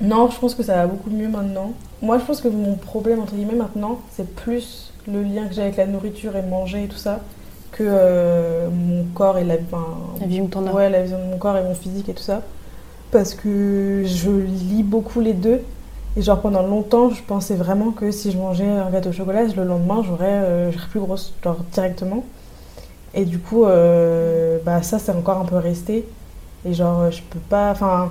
[0.00, 1.72] Non, je pense que ça va beaucoup mieux maintenant.
[2.02, 5.62] Moi, je pense que mon problème, entre guillemets, maintenant, c'est plus le lien que j'ai
[5.62, 7.20] avec la nourriture et manger et tout ça,
[7.72, 9.86] que euh, mon corps et la, enfin,
[10.20, 10.72] La vision que as.
[10.72, 12.42] ouais, la vision de mon corps et mon physique et tout ça.
[13.12, 15.60] Parce que je lis beaucoup les deux.
[16.16, 19.44] Et genre, pendant longtemps, je pensais vraiment que si je mangeais un gâteau au chocolat,
[19.44, 22.24] le lendemain, j'aurais euh, plus grosse, genre directement.
[23.14, 26.06] Et du coup, euh, bah, ça, c'est encore un peu resté.
[26.64, 27.70] Et genre, je peux pas.
[27.70, 28.10] Enfin.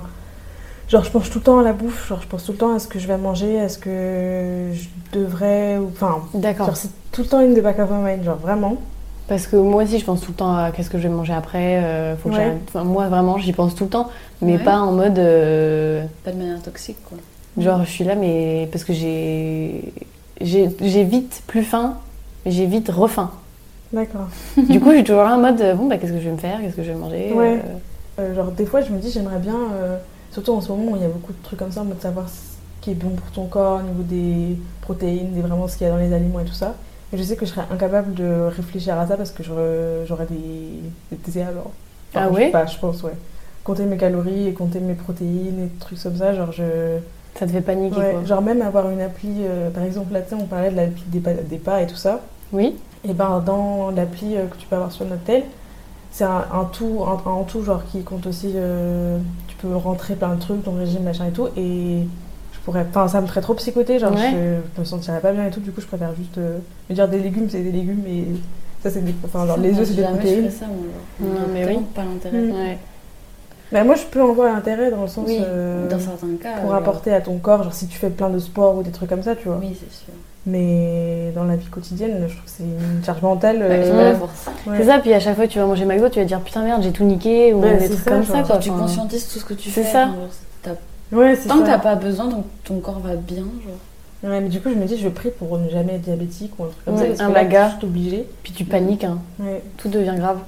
[0.88, 2.74] Genre, je pense tout le temps à la bouffe, genre, je pense tout le temps
[2.74, 4.88] à ce que je vais manger, à ce que je
[5.18, 5.78] devrais.
[5.78, 6.66] Enfin, D'accord.
[6.66, 8.76] genre, c'est tout le temps une des back of my mind, genre, vraiment.
[9.28, 11.32] Parce que moi aussi, je pense tout le temps à qu'est-ce que je vais manger
[11.32, 11.82] après.
[11.82, 12.40] euh, faut que Ouais.
[12.44, 12.60] j'arrête.
[12.68, 14.08] Enfin, moi, vraiment, j'y pense tout le temps.
[14.42, 14.64] Mais Ouais.
[14.64, 15.18] pas en mode.
[15.18, 17.18] euh, Pas de manière toxique, quoi.
[17.58, 18.68] genre, je suis là, mais.
[18.72, 19.92] Parce que j'ai.
[20.40, 21.98] J'ai j'ai vite plus faim,
[22.44, 23.30] mais j'ai vite refaim.
[23.92, 24.28] D'accord.
[24.56, 26.32] du coup, je suis toujours là en mode euh, bon, bah, qu'est-ce que je vais
[26.32, 27.60] me faire Qu'est-ce que je vais manger Ouais.
[28.18, 29.56] euh, genre, des fois, je me dis, j'aimerais bien,
[30.32, 32.00] surtout en ce moment où il y a beaucoup de trucs comme ça, en mode
[32.00, 32.34] savoir ce
[32.80, 35.90] qui est bon pour ton corps, au niveau des protéines, des, vraiment ce qu'il y
[35.90, 36.74] a dans les aliments et tout ça.
[37.12, 41.16] Mais je sais que je serais incapable de réfléchir à ça parce que j'aurais des,
[41.16, 41.70] des genre.
[42.14, 42.44] Ah je ouais?
[42.46, 43.12] sais pas, je pense, ouais.
[43.64, 46.98] Compter mes calories et compter mes protéines et trucs comme ça, genre, je.
[47.34, 48.24] Ça te fait paniquer, Ouais, quoi.
[48.24, 51.02] genre, même avoir une appli, euh, par exemple, là, tu sais, on parlait de l'appli
[51.06, 52.20] des pas, des pas et tout ça.
[52.52, 55.44] Oui Et ben dans l'appli euh, que tu peux avoir sur Noctel,
[56.10, 58.52] c'est un, un tout, un, un tout genre qui compte aussi.
[58.56, 61.48] euh, tu peux rentrer plein de trucs, ton régime, machin et tout.
[61.56, 62.31] Et je
[62.64, 62.86] pourrais.
[62.88, 64.30] Enfin, ça me ferait trop psychoter, genre Ouais.
[64.32, 65.60] je, je me sentirais pas bien et tout.
[65.60, 66.58] Du coup, je préfère juste euh,
[66.90, 68.24] me dire des légumes, c'est des légumes et
[68.82, 69.14] ça, c'est des.
[69.24, 70.48] Enfin, genre les œufs, c'est des protéines.
[70.48, 70.76] ferais ça, moi.
[71.30, 71.34] genre.
[71.40, 71.78] Non, mais oui.
[71.94, 72.38] pas l'intérêt.
[72.38, 72.50] Mm.
[72.52, 72.78] Ouais.
[73.72, 75.24] Mais moi, je peux en voir l'intérêt dans le sens.
[75.26, 76.58] Oui, euh, dans certains cas.
[76.60, 79.08] pour apporter à ton corps, genre si tu fais plein de sport ou des trucs
[79.08, 79.58] comme ça, tu vois.
[79.60, 80.12] Oui, c'est sûr.
[80.44, 83.58] Mais dans la vie quotidienne, je trouve que c'est une charge mentale.
[83.58, 84.46] Ouais, euh, j'ai pas la force.
[84.66, 84.74] ouais.
[84.76, 86.64] C'est ça, puis à chaque fois que tu vas manger McDo, tu vas dire putain
[86.64, 88.58] merde, j'ai tout niqué, ou Ouais, des c'est trucs ça, comme genre, ça, quoi.
[88.58, 89.92] Tu Enfin, conscientises tout ce que tu c'est fais.
[89.92, 90.08] ça.
[91.12, 93.42] Ouais, Tant que t'as pas besoin, donc ton corps va bien.
[93.44, 94.30] Genre.
[94.30, 96.64] Ouais, mais du coup, je me dis, je prie pour ne jamais être diabétique ou
[96.64, 97.06] un truc comme Ouais, ça.
[97.08, 97.72] Parce un que bagarre.
[97.82, 98.26] obligée.
[98.42, 99.18] Puis tu paniques, hein.
[99.40, 99.62] Ouais.
[99.76, 100.38] tout devient grave.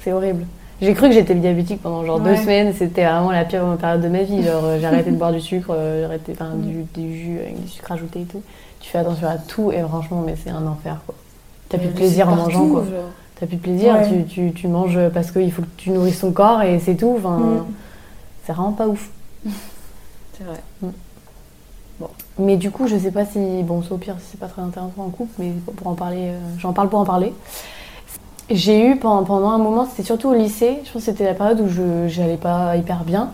[0.00, 0.44] C'est horrible.
[0.80, 4.08] J'ai cru que j'étais diabétique pendant genre deux semaines, c'était vraiment la pire période de
[4.08, 4.42] ma vie.
[4.42, 7.38] Genre, euh, j'ai arrêté de boire du sucre, euh, j'ai arrêté enfin, du, du jus
[7.38, 8.42] avec du sucre ajouté et tout.
[8.80, 11.14] Tu fais attention à tout et franchement, mais c'est un enfer quoi.
[11.68, 12.80] T'as plus de plaisir en mangeant quoi.
[12.82, 13.10] genre.
[13.38, 14.08] T'as plus de plaisir, Ouais.
[14.08, 17.14] tu, tu, tu manges parce qu'il faut que tu nourrisses ton corps et c'est tout.
[17.16, 17.64] Enfin, Mm.
[18.44, 19.08] c'est vraiment pas ouf.
[20.42, 20.92] C'est vrai.
[22.38, 23.38] Mais du coup, je sais pas si.
[23.62, 26.28] Bon, c'est au pire si c'est pas très intéressant en couple, mais pour en parler,
[26.30, 27.32] euh, j'en parle pour en parler.
[28.50, 31.34] J'ai eu pendant, pendant un moment, c'était surtout au lycée, je pense que c'était la
[31.34, 33.30] période où je j'allais pas hyper bien.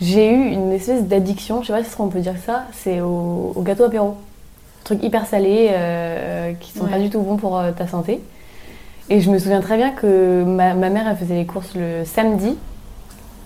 [0.00, 3.52] J'ai eu une espèce d'addiction, je sais pas si on peut dire ça, c'est au,
[3.54, 4.08] au gâteau apéro.
[4.08, 6.90] Un truc hyper salé, euh, qui sont Ouais.
[6.90, 8.20] pas du tout bons pour euh, ta santé.
[9.10, 12.04] Et je me souviens très bien que ma, ma mère, elle faisait les courses le
[12.04, 12.56] samedi.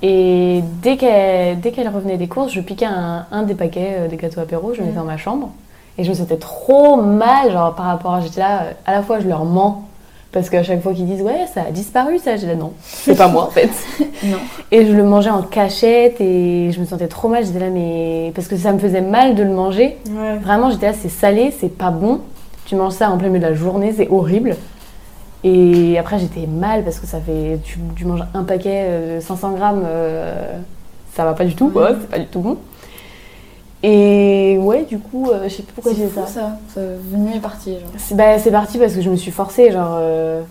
[0.03, 4.09] Et dès qu'elle dès qu'elle revenait des courses, je piquais un, un des paquets euh,
[4.09, 5.51] des gâteaux apéro, je le mettais dans ma chambre.
[5.97, 8.21] Et je me sentais trop mal, genre par rapport à.
[8.21, 9.89] J'étais là, à la fois je leur mens,
[10.31, 13.17] parce qu'à chaque fois qu'ils disent ouais, ça a disparu ça, j'ai là non, c'est
[13.17, 13.71] pas moi en fait.
[14.25, 14.39] Non.
[14.73, 18.33] Et je le mangeais en cachette et je me sentais trop mal, j'étais là, mais.
[18.35, 19.97] Parce que ça me faisait mal de le manger.
[20.11, 20.37] Ouais.
[20.39, 22.21] Vraiment, j'étais là, c'est salé, c'est pas bon.
[22.67, 24.57] Tu manges ça en plein milieu de la journée, c'est horrible.
[25.44, 27.61] Et après, j'étais mal parce que ça fait.
[27.64, 30.59] Tu, tu manges un paquet euh, 500 grammes, euh,
[31.14, 32.59] ça va pas du tout, quoi, c'est pas du tout bon.
[33.83, 36.27] Et ouais, du coup, euh, je sais plus pourquoi C'est j'ai ça.
[36.27, 36.59] ça.
[36.74, 36.81] Ça
[37.12, 37.74] venu et parti.
[37.74, 37.88] Genre.
[37.96, 39.94] C'est bah, c'est parti parce que je me suis forcée, genre.
[40.01, 40.42] euh,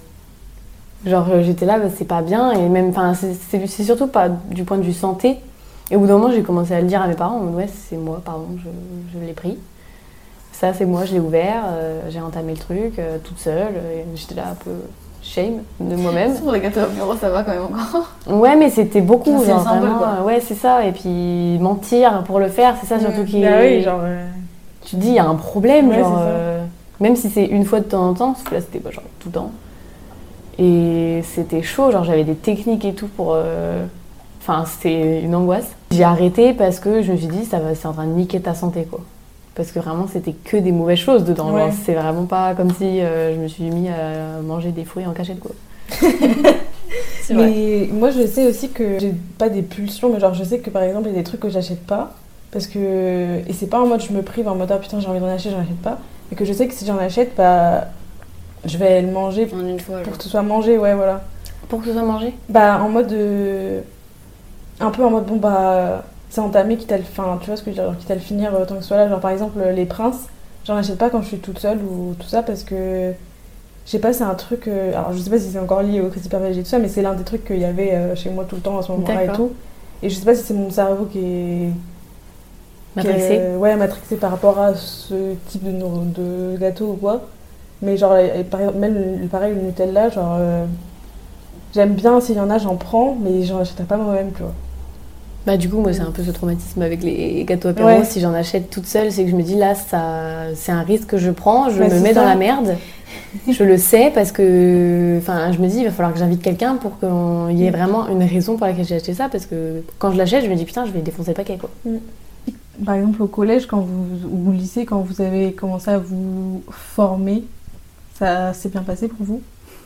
[1.06, 2.90] genre, j'étais là, bah, c'est pas bien, et même.
[2.90, 5.38] Enfin, c'est- surtout pas du point de vue santé.
[5.92, 7.98] Et au bout d'un moment, j'ai commencé à le dire à mes parents, ouais, c'est
[7.98, 8.70] moi, pardon, je,
[9.20, 9.58] je l'ai pris.
[10.60, 14.06] Ça, c'est moi, je l'ai ouvert, euh, j'ai entamé le truc euh, toute seule, et
[14.16, 14.72] j'étais là un peu
[15.22, 16.36] shame de moi-même.
[16.40, 18.10] Pour les gâteaux apéro, ça va quand même encore.
[18.26, 20.08] Ouais, mais c'était beaucoup, C'est genre le symbole, vraiment, quoi.
[20.20, 23.60] euh, ouais, c'est ça, et puis mentir pour le faire, c'est ça surtout qui Bah
[23.62, 24.00] oui, genre.
[24.02, 24.26] euh,
[24.84, 26.64] tu te dis, il y a un problème, Ouais, genre, euh,
[27.00, 29.04] même si c'est une fois de temps en temps, parce que là c'était pas genre
[29.20, 29.52] tout le temps.
[30.58, 33.34] Et c'était chaud, genre j'avais des techniques et tout pour.
[33.36, 33.86] euh,
[34.42, 35.70] Enfin, c'était une angoisse.
[35.92, 38.40] J'ai arrêté parce que je me suis dit, ça va, c'est en train de niquer
[38.40, 39.02] ta santé, quoi.
[39.58, 41.52] Parce que vraiment, c'était que des mauvaises choses dedans.
[41.52, 41.72] Ouais.
[41.84, 45.12] C'est vraiment pas comme si euh, je me suis mis à manger des fruits en
[45.14, 45.52] cachette, quoi.
[47.30, 50.70] Mais moi, je sais aussi que j'ai pas des pulsions, mais genre, je sais que
[50.70, 52.14] par exemple, il y a des trucs que j'achète pas.
[52.52, 52.80] Parce que.
[53.48, 55.28] Et c'est pas en mode je me prive, en mode ah putain, j'ai envie d'en
[55.28, 55.98] acheter, j'en achète pas.
[56.32, 57.86] Mais que je sais que si j'en achète, bah.
[58.66, 60.00] Je vais le manger En une fois.
[60.02, 61.24] pour que ce soit mangé, ouais, voilà.
[61.70, 62.34] Pour que ce soit mangé?
[62.50, 63.12] Bah, en mode.
[63.12, 63.82] euh,
[64.80, 66.04] Un peu en mode bon, bah.
[66.30, 67.04] C'est entamé, quitte à le.
[67.04, 68.82] Enfin, tu vois ce que je veux dire, quitte à le finir euh, tant que
[68.82, 69.10] ce soit là.
[69.10, 70.28] Genre, par exemple, les princes,
[70.66, 73.14] j'en achète pas quand je suis toute seule ou tout ça parce que.
[73.86, 74.68] Je sais pas, c'est un truc.
[74.68, 76.80] euh, Alors, je sais pas si c'est encore lié au crise hyperphagie et tout ça,
[76.80, 78.84] mais c'est l'un des trucs qu'il y avait euh, chez moi tout le temps à
[78.84, 79.52] ce moment-là et tout.
[80.04, 81.72] Et je sais pas si c'est mon cerveau qui est.
[83.00, 87.22] qui Matrixé est- Ouais, matrixé par rapport à ce type de, gâteau ou quoi.
[87.82, 88.14] Mais genre,
[88.76, 90.36] même le- pareil, le Nutella, genre.
[90.40, 90.66] euh,
[91.74, 94.54] J'aime bien, s'il y en a, j'en prends, mais j'en achèterai pas moi-même, tu vois.
[95.48, 97.88] Bah du coup moi c'est un peu ce traumatisme avec les gâteaux apéro.
[97.88, 98.04] Ouais.
[98.04, 101.08] Si j'en achète toute seule, c'est que je me dis là ça c'est un risque
[101.08, 102.76] que je prends, je Bah, me mets dans la merde.
[103.50, 106.76] je le sais parce que enfin je me dis il va falloir que j'invite quelqu'un
[106.76, 110.12] pour qu'il y ait vraiment une raison pour laquelle j'ai acheté ça parce que quand
[110.12, 111.70] je l'achète je me dis putain je vais défoncer le paquet quoi.
[112.86, 116.62] Par exemple, au collège, quand vous, ou au lycée, quand vous avez commencé à vous
[116.70, 117.44] former,
[118.20, 119.42] ça s'est bien passé pour vous?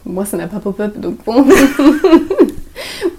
[0.05, 1.45] Moi ça n'a pas pop-up donc bon.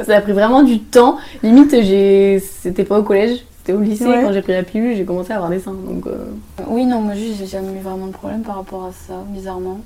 [0.05, 1.19] ça a pris vraiment du temps.
[1.43, 2.41] Limite, j'ai...
[2.41, 4.07] c'était pas au collège, c'était au lycée.
[4.07, 4.23] Ouais.
[4.23, 5.73] Quand j'ai pris la pilule, j'ai commencé à avoir des seins.
[5.73, 6.27] Donc, euh,
[6.69, 9.81] Oui, non, moi juste, j'ai jamais eu vraiment de problème par rapport à ça, bizarrement.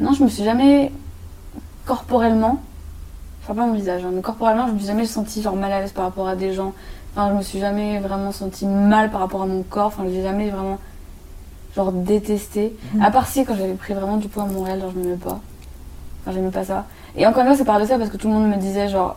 [0.00, 0.90] Non, je me suis jamais
[1.86, 2.60] corporellement,
[3.42, 5.72] je parle pas mon visage, hein, mais corporellement, je me suis jamais sentie genre mal
[5.72, 6.72] à l'aise par rapport à des gens.
[7.14, 9.86] Enfin, je me suis jamais vraiment sentie mal par rapport à mon corps.
[9.86, 10.78] Enfin, j'ai jamais vraiment
[11.76, 12.76] genre détesté.
[12.94, 13.02] Mhm.
[13.02, 15.40] À part si quand j'avais pris vraiment du poids à Montréal, genre je m'aimais pas.
[16.22, 16.86] Enfin, j'aimais pas ça.
[17.16, 19.16] Et encore une fois, c'est paradoxal parce que tout le monde me disait genre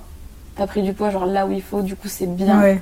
[0.56, 2.60] t'as pris du poids genre là où il faut, du coup c'est bien.
[2.62, 2.82] Ouais.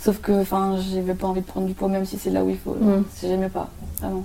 [0.00, 2.50] Sauf que, enfin, j'avais pas envie de prendre du poids, même si c'est là où
[2.50, 2.72] il faut.
[2.78, 3.04] Mm.
[3.14, 3.68] Si J'aimais pas,
[4.00, 4.22] vraiment.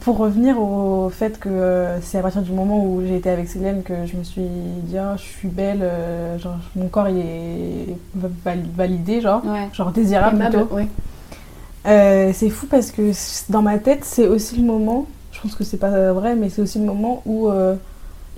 [0.00, 3.46] Pour revenir au fait que euh, c'est à partir du moment où j'ai été avec
[3.48, 7.18] Célène que je me suis dit Ah, je suis belle, euh, genre mon corps il
[7.18, 9.68] est val- validé, genre, Ouais.
[9.72, 10.74] genre désirable aimable, plutôt.
[10.74, 10.88] ouais.
[11.86, 13.10] Euh, c'est fou parce que
[13.50, 16.62] dans ma tête c'est aussi le moment, je pense que c'est pas vrai, mais c'est
[16.62, 17.74] aussi le moment où euh,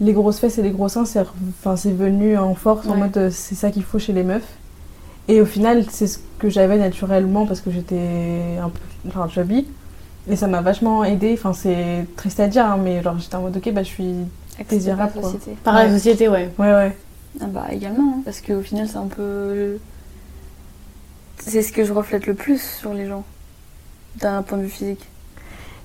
[0.01, 3.17] les grosses fesses et les gros seins c'est enfin, c'est venu en force en mode
[3.17, 4.57] euh, c'est ça qu'il faut chez les meufs.
[5.29, 9.67] Et au final c'est ce que j'avais naturellement parce que j'étais un peu enfin, chubby.
[10.29, 11.35] Et ça m'a vachement aidé.
[11.35, 14.15] Enfin, c'est triste à dire, hein, mais genre j'étais en mode ok, bah je suis.
[14.53, 15.33] Accepté Désirable, par la quoi.
[15.33, 15.59] société.
[15.65, 16.51] Par la société, ouais.
[16.59, 16.97] Ouais, ouais.
[17.41, 19.79] Ah bah également, hein, parce qu'au final c'est un peu...
[21.39, 23.25] C'est ce que je reflète le plus sur les gens,
[24.21, 25.05] d'un point de vue physique.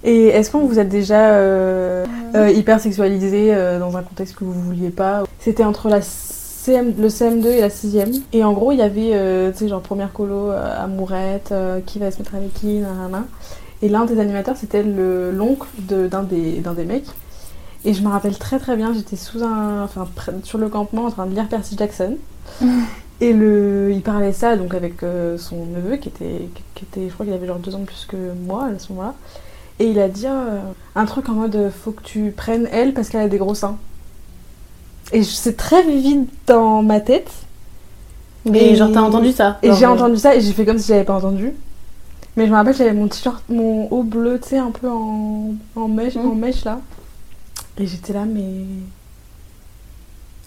[0.03, 4.43] Et est-ce que vous êtes déjà euh, euh, hyper sexualisé euh, dans un contexte que
[4.45, 8.21] vous vouliez pas C'était entre la CM, le CM2 et la 6ème.
[8.31, 11.53] Et en gros, il y avait, euh, tu sais, genre première colo, amourette,
[11.85, 13.25] qui va se mettre avec qui, nanana.
[13.81, 17.07] Et l'un des animateurs, c'était le- l'oncle de- d'un des, d'un des mecs.
[17.85, 20.05] Et je me rappelle très très bien, j'étais sous un, enfin,
[20.43, 22.15] sur le campement en train de lire Percy Jackson.
[23.21, 24.95] Et le, il parlait ça donc avec
[25.37, 28.05] son neveu qui était, qui était, je crois qu'il avait genre deux ans de plus
[28.07, 29.13] que moi à ce moment-là.
[29.79, 30.59] Et il a dit euh,
[30.95, 33.55] un truc en mode euh, faut que tu prennes elle parce qu'elle a des gros
[33.55, 33.77] seins.
[35.13, 37.31] Et c'est très vivide dans ma tête.
[38.45, 40.77] Mais Et- genre, t'as entendu ça Et j'ai euh, entendu ça et j'ai fait comme
[40.77, 41.53] si j'avais pas entendu.
[42.35, 45.53] Mais je me rappelle, j'avais mon t-shirt, mon haut bleu, tu sais, un peu en,
[45.75, 46.29] en, mèche, Mhm.
[46.31, 46.79] en mèche là.
[47.77, 48.43] Et j'étais là, mais.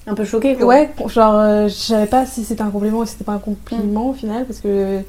[0.07, 0.67] Un peu choqué, quoi.
[0.67, 3.39] Ouais, genre, euh, je savais pas si c'était un compliment ou si c'était pas un
[3.39, 5.01] compliment au final, parce que.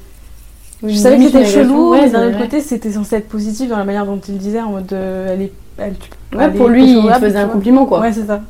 [0.82, 3.84] Je savais que c'était chelou, mais d'un autre côté, c'était censé être positif dans la
[3.84, 4.92] manière dont il disait, en mode.
[4.92, 5.52] euh, elle est.
[5.78, 8.00] Elle, tu- Ouais, elle pour est lui, il faisait un compliment, quoi.
[8.00, 8.40] Ouais, c'est ça.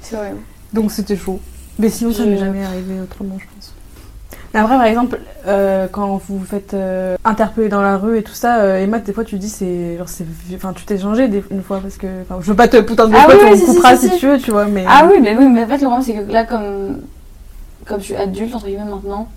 [0.00, 0.34] C'est vrai.
[0.72, 1.40] Donc c'était chaud.
[1.78, 3.72] Mais sinon, ça m'est jamais arrivé autrement, je pense.
[4.54, 8.22] Mais après, par exemple, euh, quand vous vous faites euh, interpeller dans la rue et
[8.22, 9.96] tout ça, euh, Emma, des fois, tu dis, c'est.
[9.98, 10.24] Genre, c'est.
[10.54, 12.06] Enfin, tu t'es changé des- une fois parce que.
[12.22, 14.18] Enfin, je veux pas te putain de Ah oui, si, coupera si, si, si.
[14.20, 14.84] tu veux, tu vois, mais.
[14.88, 17.00] Ah oui, mais oui, mais en fait le problème c'est que là comme,
[17.84, 19.28] comme je suis adulte, entre guillemets maintenant,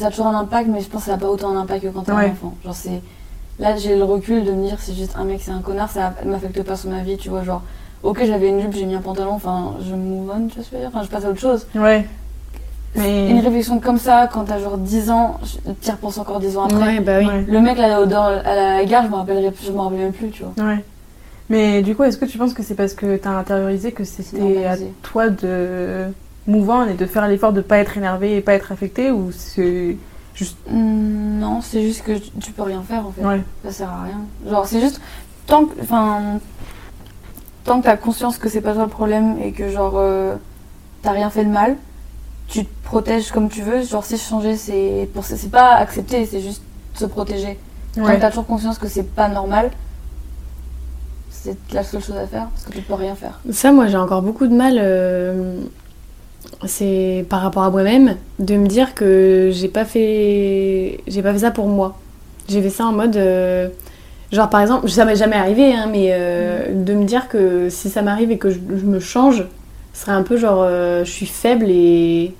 [0.00, 1.82] ça a toujours un impact, mais je pense que ça n'a pas autant un impact
[1.84, 2.26] que quand t'es Ouais.
[2.28, 2.54] un enfant.
[2.64, 3.00] Genre c'est...
[3.58, 6.14] Là j'ai le recul de me dire c'est juste un mec, c'est un connard, ça
[6.24, 7.62] m'affecte pas sur ma vie, tu vois, genre...
[8.04, 10.70] Ok, j'avais une jupe, j'ai mis un pantalon, enfin, je move on, tu vois ce
[10.70, 10.90] que je veux dire?
[10.94, 11.66] Enfin, je passe à autre chose.
[11.74, 12.06] Ouais.
[12.94, 13.28] Mais.
[13.30, 16.64] Une réflexion comme ça, quand t'as genre 10 ans, je t'y repense encore 10 ans
[16.66, 16.76] après.
[16.78, 17.26] Ouais, bah oui.
[17.26, 17.44] Ouais.
[17.48, 20.30] Le mec là, dans- à la gare, je me rappellerai je me rappelle même plus,
[20.30, 20.64] tu vois.
[20.64, 20.84] Ouais.
[21.50, 24.64] Mais du coup, est-ce que tu penses que c'est parce que t'as intériorisé que c'était
[24.64, 26.04] à toi de
[26.48, 29.96] on et de faire l'effort de pas être énervé et pas être affecté ou c'est
[30.34, 30.56] juste.
[30.70, 33.24] Hmm, non, c'est juste que tu- tu peux rien faire en fait.
[33.24, 33.42] Ouais.
[33.64, 34.20] Ça sert à rien.
[34.48, 35.00] Genre, c'est juste.
[35.46, 35.80] Tant que.
[35.82, 36.38] Enfin.
[37.64, 39.94] Tant que t'as conscience que c'est pas toi le problème et que, genre.
[39.96, 40.36] euh,
[41.02, 41.76] t'as rien fait de mal,
[42.48, 43.82] tu te protèges comme tu veux.
[43.82, 45.08] Genre, si changer, c'est.
[45.12, 46.62] pour C'est pas accepter, c'est juste
[46.94, 47.58] se protéger.
[47.94, 48.18] Tant que Ouais.
[48.18, 49.70] t'as toujours conscience que c'est pas normal,
[51.30, 53.38] c'est la seule chose à faire parce que tu peux rien faire.
[53.50, 54.76] Ça, moi, j'ai encore beaucoup de mal.
[54.78, 55.60] euh,
[56.66, 61.40] c'est par rapport à moi-même de me dire que j'ai pas fait, j'ai pas fait
[61.40, 61.98] ça pour moi.
[62.48, 63.68] J'ai fait ça en mode, euh,
[64.32, 67.90] genre par exemple, ça m'est jamais arrivé, hein, mais euh, de me dire que si
[67.90, 69.44] ça m'arrive et que je, je me change,
[69.92, 72.32] ce serait un peu genre, euh, je suis faible et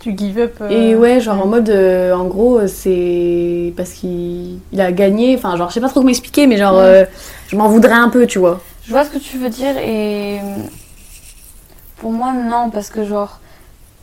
[0.00, 0.60] Tu give up.
[0.70, 5.34] et ouais, genre en mode, en gros, c'est parce qu'il il a gagné.
[5.36, 7.04] Enfin, genre, je sais pas trop comment m'expliquer, mais genre, euh,
[7.48, 8.60] je m'en voudrais un peu, tu vois.
[8.84, 10.38] Je vois ce que tu veux dire et
[11.96, 13.38] pour moi non parce que genre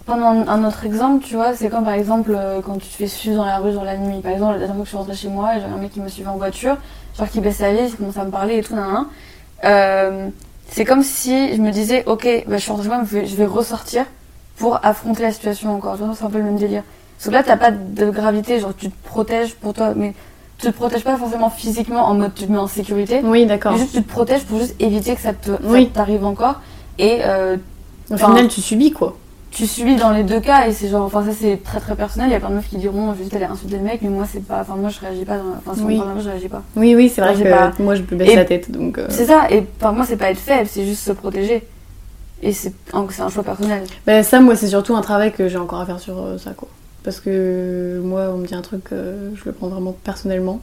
[0.06, 3.08] pendant un autre exemple tu vois c'est comme par exemple euh, quand tu te fais
[3.08, 4.98] suivre dans la rue dans la nuit par exemple la dernière fois que je suis
[4.98, 6.76] rentrée chez moi j'avais un mec qui me suivait en voiture
[7.18, 9.06] genre qui baissait la vie il commençait à me parler et tout nan, nan.
[9.66, 10.30] Euh,
[10.70, 13.46] c'est comme si je me disais ok bah, je suis rentrée chez moi je vais-
[13.46, 14.06] ressortir
[14.58, 16.84] pour affronter la situation encore tu vois c'est un peu le même délire
[17.18, 20.14] parce que là t'as pas de gravité genre tu te protèges pour toi mais
[20.58, 23.78] tu te protèges pas forcément physiquement en mode tu te mets en sécurité Oui, d'accord.
[23.78, 25.90] juste tu te protèges pour juste éviter que ça te Oui.
[25.90, 26.56] t'arrive encore.
[27.00, 27.58] Et euh,
[28.14, 29.18] Au Enfin- final, tu subis quoi.
[29.52, 32.30] tu subis dans les deux cas et c'est genre, enfin ça c'est très très personnel.
[32.30, 34.26] Il y a plein de meufs qui diront juste aller insulter le mec, mais moi
[34.32, 35.38] c'est pas, enfin moi je réagis pas.
[35.38, 36.00] dans- Enfin si Oui.
[36.02, 36.62] on parle je réagis pas.
[36.76, 38.98] Oui, oui, c'est vrai que pas- moi je peux baisser Et- la tête donc.
[38.98, 39.48] euh, C'est ça.
[39.52, 41.68] Et enfin moi c'est pas être faible, c'est juste se protéger.
[42.46, 43.84] Et c'est un, choix personnel.
[44.06, 46.52] Bah, ça, moi, c'est surtout un travail que j'ai encore à faire sur euh, ça,
[46.52, 46.68] quoi.
[47.02, 50.60] Parce que moi, on me dit un truc, euh, je le prends vraiment personnellement.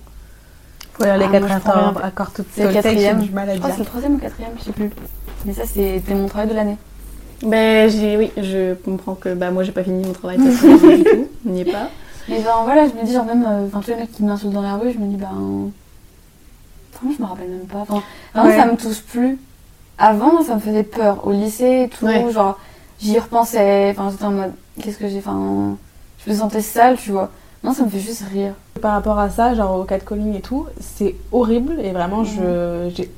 [0.92, 1.94] Faut lire les Ah, quatre accords, rien.
[2.04, 3.20] accords tout C'est le quatrième.
[3.22, 3.78] j'ai du mal à Je crois que dire.
[3.78, 4.90] c'est le troisième ou quatrième, je sais plus.
[5.46, 6.76] Mais ça c'était mon travail de l'année.
[7.42, 10.42] Ben, j'ai, oui, je comprends que bah, moi, j'ai pas fini mon travail de
[10.96, 11.88] du tout, on n'y est pas.
[12.29, 14.53] Mais ben voilà, je me dis genre même, euh, enfin tous les mecs qui m'insultent
[14.53, 15.70] dans la rue, je me dis ben,
[16.92, 17.79] franchement je me rappelle même pas.
[17.79, 18.03] Enfin,
[18.35, 18.57] vraiment Ouais.
[18.57, 19.38] ça me touche plus.
[19.98, 22.31] Avant ça me faisait peur au lycée et tout, Ouais.
[22.31, 22.59] genre
[23.00, 25.76] j'y repensais, enfin j'étais en mode qu'est-ce que j'ai, enfin
[26.24, 27.31] je me sentais sale, tu vois.
[27.64, 28.53] Non ça me fait juste rire.
[28.81, 33.11] Par rapport à ça, genre au catcalling et tout, c'est horrible et vraiment je j'ai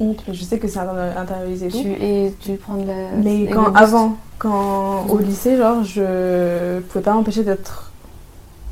[0.00, 1.68] honte, mais je sais que c'est intériorisé.
[1.68, 2.94] Tu, et tu prends de la.
[3.22, 7.92] Mais quand avant, quand au lycée, genre, je pouvais pas m'empêcher d'être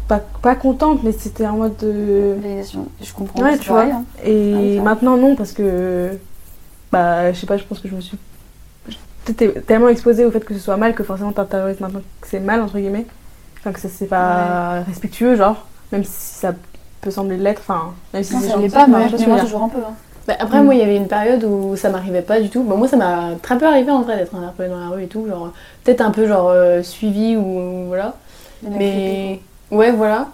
[0.09, 2.37] pas, pas contente, mais c'était en mode de.
[2.41, 2.89] Validation.
[3.01, 3.43] Je comprends.
[3.43, 3.85] Ouais, tu vois.
[3.85, 4.05] hein.
[4.25, 6.19] Et Ah maintenant non, parce que
[6.91, 8.19] bah je sais pas, je pense que je me suis
[9.27, 12.41] j'étais tellement exposée au fait que ce soit mal que forcément t'intériorises maintenant que c'est
[12.41, 13.07] mal entre guillemets,
[13.61, 16.53] enfin que ça c'est pas respectueux genre, même si ça
[17.01, 19.45] peut sembler l'être, enfin même si c'est pas, mais je je moi veux dire.
[19.45, 19.79] toujours un peu.
[19.79, 19.95] Hein.
[20.29, 20.65] Bah, après, Mm.
[20.65, 22.63] moi, il y avait une période où ça m'arrivait pas du tout.
[22.63, 25.09] Bon, moi, ça m'a très peu arrivé en vrai d'être interpellée dans la rue et
[25.09, 25.27] tout.
[25.27, 25.51] Genre,
[25.85, 28.15] peut-être un peu genre euh, suivi ou voilà.
[28.71, 29.41] Mais
[29.73, 30.29] ouais, voilà.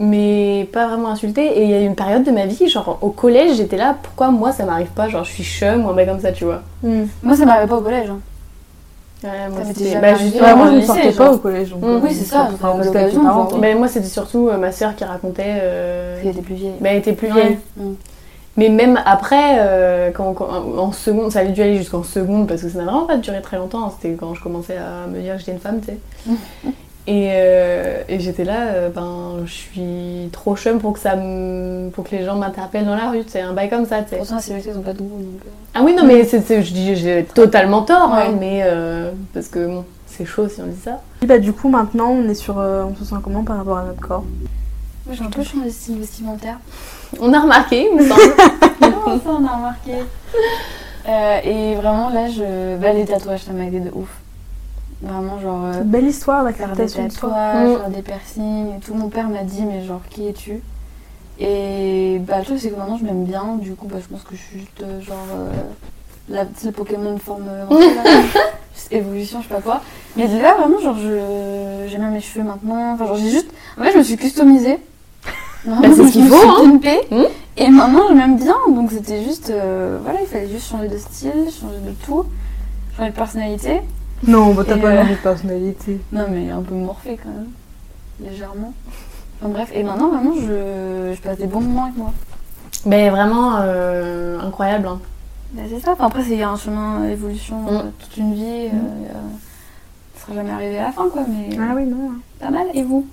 [0.00, 1.44] Mais pas vraiment insulté.
[1.44, 3.94] Et il y a eu une période de ma vie, genre au collège, j'étais là,
[4.02, 5.08] pourquoi moi ça m'arrive pas?
[5.08, 6.62] Genre, je suis chum ou un mec comme ça, tu vois.
[6.82, 7.02] Mm.
[7.22, 8.08] Moi ça m'arrivait pas au collège.
[8.10, 8.18] hein.
[9.22, 11.26] Ouais, moi, c'était- bah, justement, Ouais, je ne sortais genre.
[11.26, 11.82] pas au collège donc.
[11.82, 11.84] Mm.
[11.84, 13.58] euh, Oui, c'est ça, enfin, quoi.
[13.60, 15.44] Mais moi, c'était surtout euh, ma soeur qui racontait.
[15.46, 16.72] euh, Elle était plus vieille.
[16.80, 17.58] bah, elle était plus vieille.
[18.60, 22.60] Mais même après, euh, quand, quand- en seconde, ça a dû aller jusqu'en seconde parce
[22.60, 23.90] que ça n'a vraiment pas duré très longtemps.
[23.90, 25.98] C'était quand je commençais à me dire que j'étais une femme, tu sais.
[27.06, 31.12] Et, euh, et j'étais là, euh, ben, je suis trop chum pour que, ça
[31.94, 34.16] pour que les gens m'interpellent dans la rue, c'est un bail comme ça, tu sais.
[34.18, 35.18] Pourtant, c'est ils ont pas de goût.
[35.18, 35.40] Donc...
[35.74, 39.48] Ah oui, non, mais c'est, c'est- je dis, j'ai totalement tort, hein, mais euh, parce
[39.48, 41.00] que bon, c'est chaud si on dit ça.
[41.22, 43.78] Et bah du coup maintenant on est sur euh, on se sent comment par rapport
[43.78, 44.24] à notre corps?
[45.10, 46.58] J'ai un peu changé de style vestimentaire.
[47.18, 48.20] On a remarqué, il me semble.
[48.80, 49.92] Comment ça, on a remarqué
[51.08, 52.76] Euh, Et vraiment, là, je.
[52.76, 54.08] Bah, les tatouages, ça m'a aidé de ouf.
[55.02, 55.64] Vraiment, genre.
[55.64, 57.78] euh, Belle histoire faire des de tatouages, Mm.
[57.78, 58.94] faire des piercings et tout.
[58.94, 60.62] Mon père m'a dit, mais genre, qui es-tu?
[61.38, 63.56] Et bah, le truc, c'est que maintenant, je m'aime bien.
[63.58, 65.16] Du coup, bah, je pense que je suis juste, euh, genre.
[65.34, 65.50] euh,
[66.28, 67.46] la, le Pokémon forme.
[67.48, 68.02] euh, là.
[68.74, 69.80] Juste évolution, je sais pas quoi.
[70.16, 72.92] Mais là, vraiment, genre, je, j'aime bien mes cheveux maintenant.
[72.94, 73.48] Enfin, genre, j'ai juste.
[73.78, 74.78] En fait, je me suis customisée.
[75.64, 76.70] Vraiment, Bah, c'est ce qu'il faut, hein.
[76.70, 77.00] pimpée.
[77.10, 77.22] Mm.
[77.56, 78.56] Et maintenant, je m'aime bien.
[78.68, 79.50] Donc, c'était juste.
[79.50, 82.24] euh, voilà, il fallait juste changer de style, changer de tout,
[82.96, 83.80] changer de personnalité.
[84.26, 86.00] Non, bah t'as pas euh, de personnalité.
[86.12, 87.48] Non, mais un peu morphée quand même.
[88.30, 88.72] Légèrement.
[89.40, 92.12] Enfin bref, et maintenant, vraiment, je, je passe des bons moments avec moi.
[92.84, 94.86] mais vraiment euh, incroyable.
[94.88, 95.00] hein.
[95.52, 95.92] Bah, c'est ça.
[95.92, 97.92] Enfin, après, c'est un chemin évolution euh, Mm.
[97.98, 98.42] toute une vie.
[98.44, 99.12] euh, euh,
[100.16, 101.22] ça sera jamais arrivé à la fin, quoi.
[101.28, 102.10] Mais Ah oui non.
[102.38, 102.66] pas mal.
[102.74, 103.06] Et vous?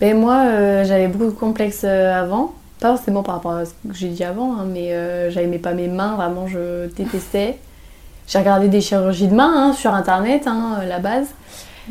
[0.00, 2.52] Ben moi, euh, j'avais beaucoup de complexes euh, avant.
[2.80, 5.72] Pas forcément par rapport à ce que j'ai dit avant, hein, mais euh, j'aimais pas
[5.74, 7.58] mes mains, vraiment, je détestais.
[8.28, 11.26] J'ai regardé des chirurgies de mains hein, sur internet, hein, euh, la base.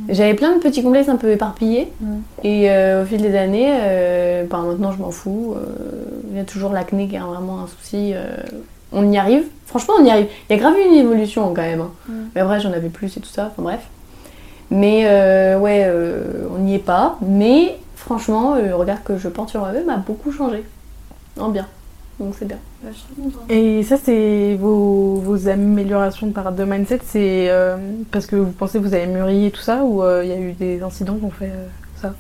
[0.10, 1.92] J'avais plein de petits complexes un peu éparpillés.
[2.00, 2.16] Mm.
[2.44, 5.56] Et euh, au fil des années, euh, ben, maintenant je m'en fous.
[5.58, 5.66] euh,
[6.32, 8.14] Il y a toujours l'acné qui est vraiment un souci.
[8.94, 9.44] on y arrive.
[9.66, 10.28] Franchement, on y arrive.
[10.50, 11.82] Il y a grave eu une évolution quand même.
[11.82, 11.92] hein.
[12.08, 12.14] Mm.
[12.36, 13.48] Mais après, j'en avais plus et tout ça.
[13.52, 13.88] Enfin bref.
[14.70, 15.04] Mais
[15.58, 15.92] ouais,
[16.56, 17.18] on n'y est pas.
[17.22, 17.76] Mais
[18.08, 20.64] franchement, le regard que je porte sur moi-même a beaucoup changé.
[21.40, 21.68] En bien.
[22.20, 22.58] Donc c'est bien.
[23.50, 27.78] Et ça, c'est vos, vos améliorations par de mindset, c'est euh,
[28.12, 30.34] parce que vous pensez que vous avez mûri et tout ça, ou euh, il y
[30.34, 31.68] a eu des incidents qui ont fait euh,
[32.02, 32.14] ça?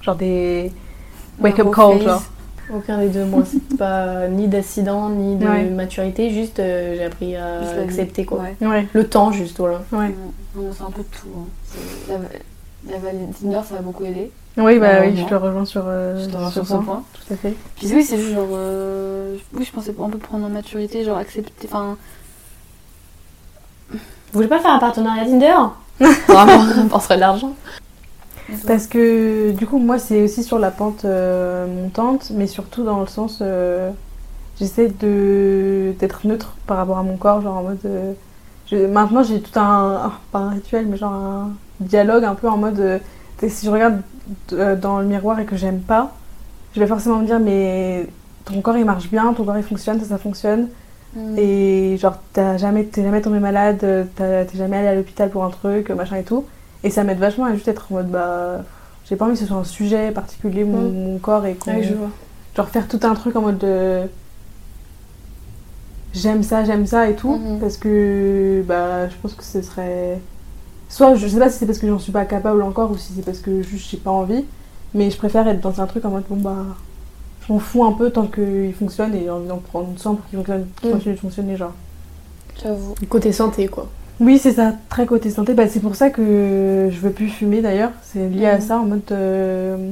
[0.00, 0.72] Genre des
[1.40, 2.22] wake-up calls, genre.
[2.72, 3.42] Aucun des deux, moi.
[3.44, 5.64] C'est pas ni d'accident, ni de Ouais.
[5.64, 6.30] maturité.
[6.30, 8.38] Juste, euh, j'ai appris à accepter quoi.
[8.40, 8.66] Ouais.
[8.66, 9.82] Ouais, Le temps, juste, voilà.
[9.90, 11.28] C'est un peu de tout.
[11.36, 12.16] hein.
[12.88, 12.98] La, la
[13.38, 14.30] Tinder, ça m'a beaucoup aidé.
[14.58, 16.82] Oui, bah oui, je te rejoins sur, euh, Je te rejoins sur ce point.
[16.82, 17.02] point.
[17.14, 17.54] Tout à fait.
[17.76, 18.48] Puis oui, c'est juste genre.
[18.52, 21.66] euh, Oui, je pensais un peu prendre en maturité, genre accepter.
[21.66, 21.96] Enfin,
[23.90, 23.98] Vous
[24.32, 25.54] voulez pas faire un partenariat Tinder?
[26.28, 27.54] Vraiment, on serait de l'argent.
[28.66, 33.00] Parce que du coup, moi, c'est aussi sur la pente euh, montante, mais surtout dans
[33.00, 33.38] le sens.
[33.40, 33.90] euh,
[34.58, 37.78] J'essaie de d'être neutre par rapport à mon corps, genre en mode.
[37.86, 38.12] euh,
[38.70, 40.12] je- Maintenant, j'ai tout un.
[40.30, 43.00] Pas un rituel, mais genre un dialogue un peu en mode.
[43.48, 44.02] si je regarde
[44.50, 46.14] dans le miroir et que j'aime pas,
[46.74, 48.06] je vais forcément me dire, mais
[48.44, 50.68] ton corps il marche bien, ton corps il fonctionne, ça, ça fonctionne.
[51.14, 51.38] Mm.
[51.38, 55.44] Et genre, t'as jamais, t'es jamais tombé malade, euh, t'es jamais allé à l'hôpital pour
[55.44, 56.44] un truc, machin et tout.
[56.84, 58.62] Et ça m'aide vachement à juste être en mode bah.
[59.08, 60.92] J'ai pas envie que ce soit un sujet particulier, mon, Mm.
[61.12, 61.72] mon corps, et qu'on.
[61.74, 62.08] Ouais, je vois.
[62.56, 64.02] genre faire tout un truc en mode de.
[66.14, 67.36] J'aime ça, j'aime ça et tout.
[67.36, 67.58] Mhm.
[67.60, 70.18] Parce que bah, je pense que ce serait.
[70.92, 73.14] Soit je sais pas si c'est parce que j'en suis pas capable encore ou si
[73.16, 74.44] c'est parce que juste j'ai pas envie.
[74.94, 76.66] Mais je préfère être dans un truc en mode bon bah.
[77.48, 80.24] Je m'en fous un peu tant qu'il fonctionne et j'ai envie d'en prendre soin pour
[80.26, 80.96] qu'il fonctionne, qu'il Mhm.
[80.96, 81.72] continue de fonctionner, genre.
[82.62, 82.94] J'avoue.
[83.08, 83.88] Côté santé, quoi.
[84.20, 85.54] Oui, c'est ça, très côté santé.
[85.54, 87.90] Bah, c'est pour ça que je veux plus fumer d'ailleurs.
[88.02, 88.60] C'est lié à Mhm.
[88.60, 89.00] ça en mode.
[89.10, 89.90] euh,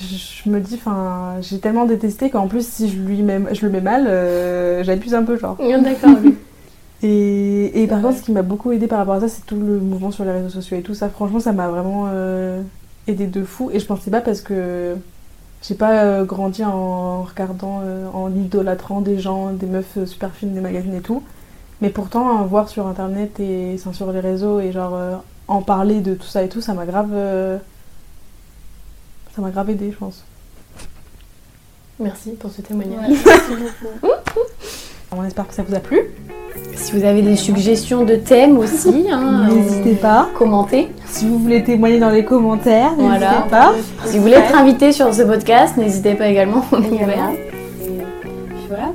[0.00, 3.66] je, je me dis, enfin, j'ai tellement détesté qu'en plus, si je, lui mets, je
[3.66, 5.58] le mets mal, euh, j'abuse un peu, genre.
[5.58, 6.34] D'accord, oui.
[7.04, 9.56] Et, et par contre, ce qui m'a beaucoup aidé par rapport à ça, c'est tout
[9.56, 11.08] le mouvement sur les réseaux sociaux et tout ça.
[11.08, 12.62] Franchement, ça m'a vraiment euh,
[13.08, 13.70] aidé de fou.
[13.72, 14.94] Et je pensais pas parce que
[15.62, 20.30] j'ai pas euh, grandi en regardant, euh, en idolâtrant des gens, des meufs euh, super
[20.32, 21.22] fines, des magazines et tout.
[21.80, 25.16] Mais pourtant, euh, voir sur internet et enfin, sur les réseaux et genre euh,
[25.48, 27.10] en parler de tout ça et tout, ça m'a grave.
[27.12, 27.58] euh,
[29.34, 30.24] ça m'a grave aidé, je pense.
[31.98, 33.10] Merci pour ce témoignage.
[33.10, 34.38] Ouais, merci beaucoup.
[35.16, 35.98] On espère que ça vous a plu.
[36.74, 40.28] Si vous avez des suggestions de thèmes aussi, hein, n'hésitez pas.
[40.32, 40.90] Euh, commentez.
[41.06, 43.72] Si vous voulez témoigner dans les commentaires, n'hésitez pas.
[44.06, 46.64] Si vous voulez être invité sur ce podcast, n'hésitez pas également.
[46.72, 47.30] On est ouvert.
[48.68, 48.92] Voilà.